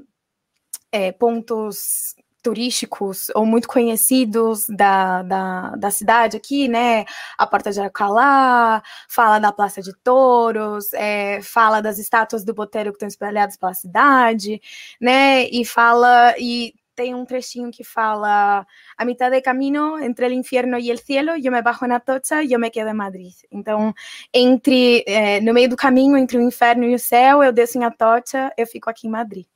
[0.92, 2.14] é, pontos
[2.46, 7.04] turísticos ou muito conhecidos da, da, da, cidade aqui, né?
[7.36, 12.92] A Porta de Alcalá, fala da Praça de Touros, é, fala das estátuas do Botério
[12.92, 14.60] que estão espalhadas pela cidade,
[15.00, 15.48] né?
[15.48, 18.64] E fala e tem um trechinho que fala
[18.96, 22.44] a mitad de camino entre o inferno e o cielo, eu me bajo na Atocha
[22.44, 23.34] e eu me quedo em Madrid.
[23.50, 23.92] Então,
[24.32, 27.84] entre é, no meio do caminho entre o inferno e o céu, eu desço em
[27.84, 29.46] Atocha, eu fico aqui em Madrid.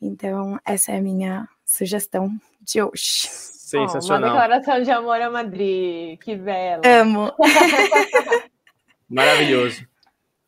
[0.00, 3.28] Então, essa é a minha sugestão de hoje.
[3.28, 4.30] Sensacional.
[4.30, 6.82] Oh, uma declaração de amor a Madrid, que bela.
[6.84, 7.32] Amo.
[9.08, 9.86] Maravilhoso.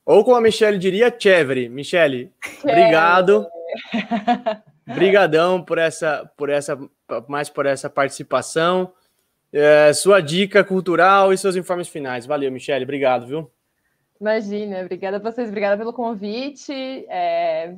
[0.04, 1.68] Ou como a Michelle diria, chévere.
[1.68, 3.46] Michelle, obrigado.
[4.84, 6.76] Brigadão por essa, por essa,
[7.28, 8.92] mais por essa participação.
[9.52, 12.26] É, sua dica cultural e seus informes finais.
[12.26, 12.82] Valeu, Michelle.
[12.82, 13.50] Obrigado, viu?
[14.20, 16.72] Imagina, obrigada a vocês, obrigada pelo convite.
[17.08, 17.76] É,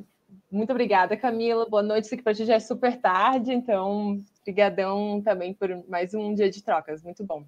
[0.55, 1.69] muito obrigada, Camila.
[1.69, 2.05] Boa noite.
[2.05, 6.49] Isso aqui para ti já é super tarde, então, brigadão também por mais um dia
[6.49, 7.03] de trocas.
[7.03, 7.45] Muito bom.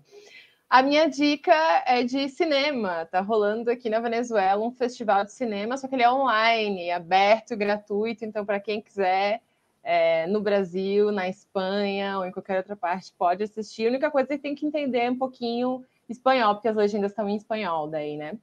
[0.70, 1.54] A minha dica
[1.86, 3.06] é de cinema.
[3.06, 7.56] Tá rolando aqui na Venezuela um festival de cinema, só que ele é online, aberto,
[7.56, 8.26] gratuito.
[8.26, 9.42] Então, para quem quiser,
[9.82, 13.86] é, no Brasil, na Espanha ou em qualquer outra parte, pode assistir.
[13.86, 17.30] A única coisa é que tem que entender um pouquinho espanhol, porque as legendas estão
[17.30, 18.38] em espanhol daí, né?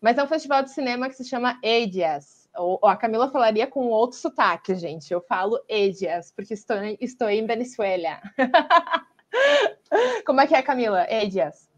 [0.00, 2.35] Mas é um festival de cinema que se chama Eidias.
[2.58, 5.12] Ou, a Camila falaria com outro sotaque, gente.
[5.12, 8.20] Eu falo Eidias, porque estou, estou em Venezuela.
[10.24, 11.06] Como é que é, Camila?
[11.08, 11.68] Eidias.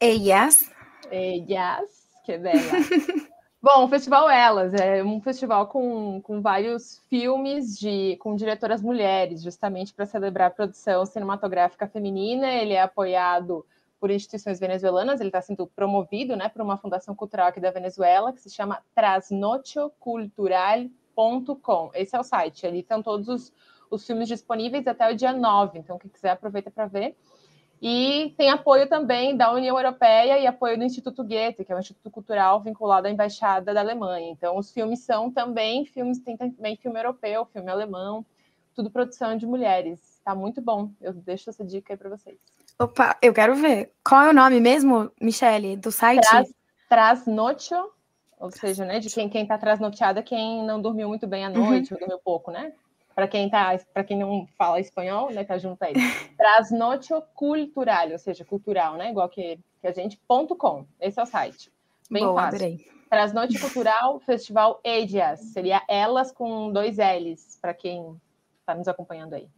[0.00, 0.70] Eidias.
[1.10, 2.60] Eidias, que bela.
[3.62, 9.42] Bom, o Festival Elas é um festival com, com vários filmes de com diretoras mulheres,
[9.42, 12.46] justamente para celebrar a produção cinematográfica feminina.
[12.46, 13.66] Ele é apoiado
[13.98, 18.32] por instituições venezuelanas, ele está sendo promovido né, por uma fundação cultural aqui da Venezuela,
[18.32, 21.90] que se chama trasnochocultural.com.
[21.94, 23.52] Esse é o site, ali estão todos os,
[23.90, 27.16] os filmes disponíveis até o dia 9, então quem quiser aproveita para ver.
[27.80, 31.78] E tem apoio também da União Europeia e apoio do Instituto Goethe, que é um
[31.78, 34.30] instituto cultural vinculado à Embaixada da Alemanha.
[34.30, 38.24] Então, os filmes são também filmes, tem também filme europeu, filme alemão,
[38.74, 40.20] tudo produção de mulheres.
[40.24, 40.90] Tá muito bom.
[41.00, 42.38] Eu deixo essa dica aí para vocês.
[42.78, 43.92] Opa, eu quero ver.
[44.06, 46.26] Qual é o nome mesmo, Michele, do site?
[46.28, 46.54] Tras,
[46.88, 47.90] trasnocho,
[48.38, 51.92] ou seja, né, de quem quem está trasnoteada, quem não dormiu muito bem à noite,
[51.92, 51.96] uhum.
[51.96, 52.72] ou dormiu pouco, né?
[53.14, 55.94] Para quem tá, para quem não fala espanhol, né, tá junto aí.
[56.36, 60.20] Trasnocho cultural, ou seja, cultural, né, igual que, que a gente
[60.58, 60.86] .com.
[61.00, 61.72] Esse é o site.
[62.10, 62.56] Bem Boa, fácil.
[62.56, 62.96] Adorei.
[63.08, 65.40] Trasnoite Cultural Festival Edias.
[65.40, 68.20] Seria elas com dois L's, para quem
[68.60, 69.48] está nos acompanhando aí.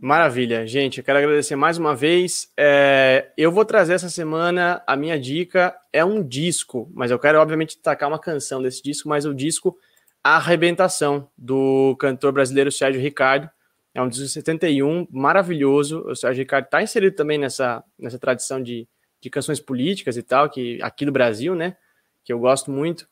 [0.00, 0.98] Maravilha, gente.
[0.98, 2.52] Eu quero agradecer mais uma vez.
[2.56, 7.40] É, eu vou trazer essa semana a minha dica é um disco, mas eu quero
[7.40, 9.76] obviamente destacar uma canção desse disco, mas o disco
[10.22, 13.50] Arrebentação do cantor brasileiro Sérgio Ricardo.
[13.92, 16.04] É um disco de 71, maravilhoso.
[16.06, 18.86] O Sérgio Ricardo está inserido também nessa, nessa tradição de,
[19.20, 21.76] de canções políticas e tal, que aqui do Brasil, né?
[22.22, 23.08] Que eu gosto muito.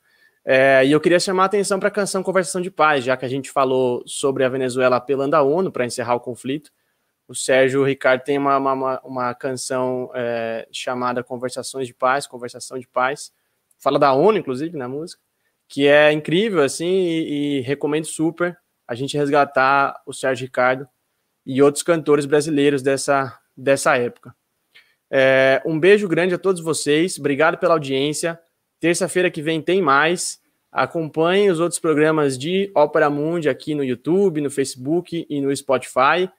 [0.49, 3.25] É, e eu queria chamar a atenção para a canção Conversação de Paz, já que
[3.25, 6.71] a gente falou sobre a Venezuela apelando à ONU para encerrar o conflito.
[7.27, 12.87] O Sérgio Ricardo tem uma, uma, uma canção é, chamada Conversações de Paz, Conversação de
[12.87, 13.33] Paz.
[13.77, 15.21] Fala da ONU, inclusive, na música,
[15.67, 20.87] que é incrível, assim, e, e recomendo super a gente resgatar o Sérgio Ricardo
[21.45, 24.33] e outros cantores brasileiros dessa, dessa época.
[25.11, 28.41] É, um beijo grande a todos vocês, obrigado pela audiência.
[28.81, 30.41] Terça-feira que vem tem mais.
[30.71, 36.31] Acompanhe os outros programas de Ópera Mundi aqui no YouTube, no Facebook e no Spotify.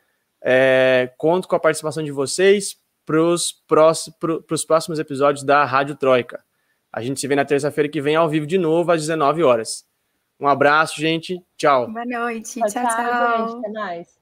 [0.42, 6.44] É, conto com a participação de vocês para os próximos episódios da Rádio Troika.
[6.92, 9.86] A gente se vê na terça-feira que vem ao vivo de novo às 19 horas.
[10.40, 11.42] Um abraço, gente.
[11.58, 11.92] Tchau.
[11.92, 12.60] Boa noite.
[12.60, 12.86] Tchau, tchau.
[12.86, 13.62] tchau.
[13.74, 14.17] Mais.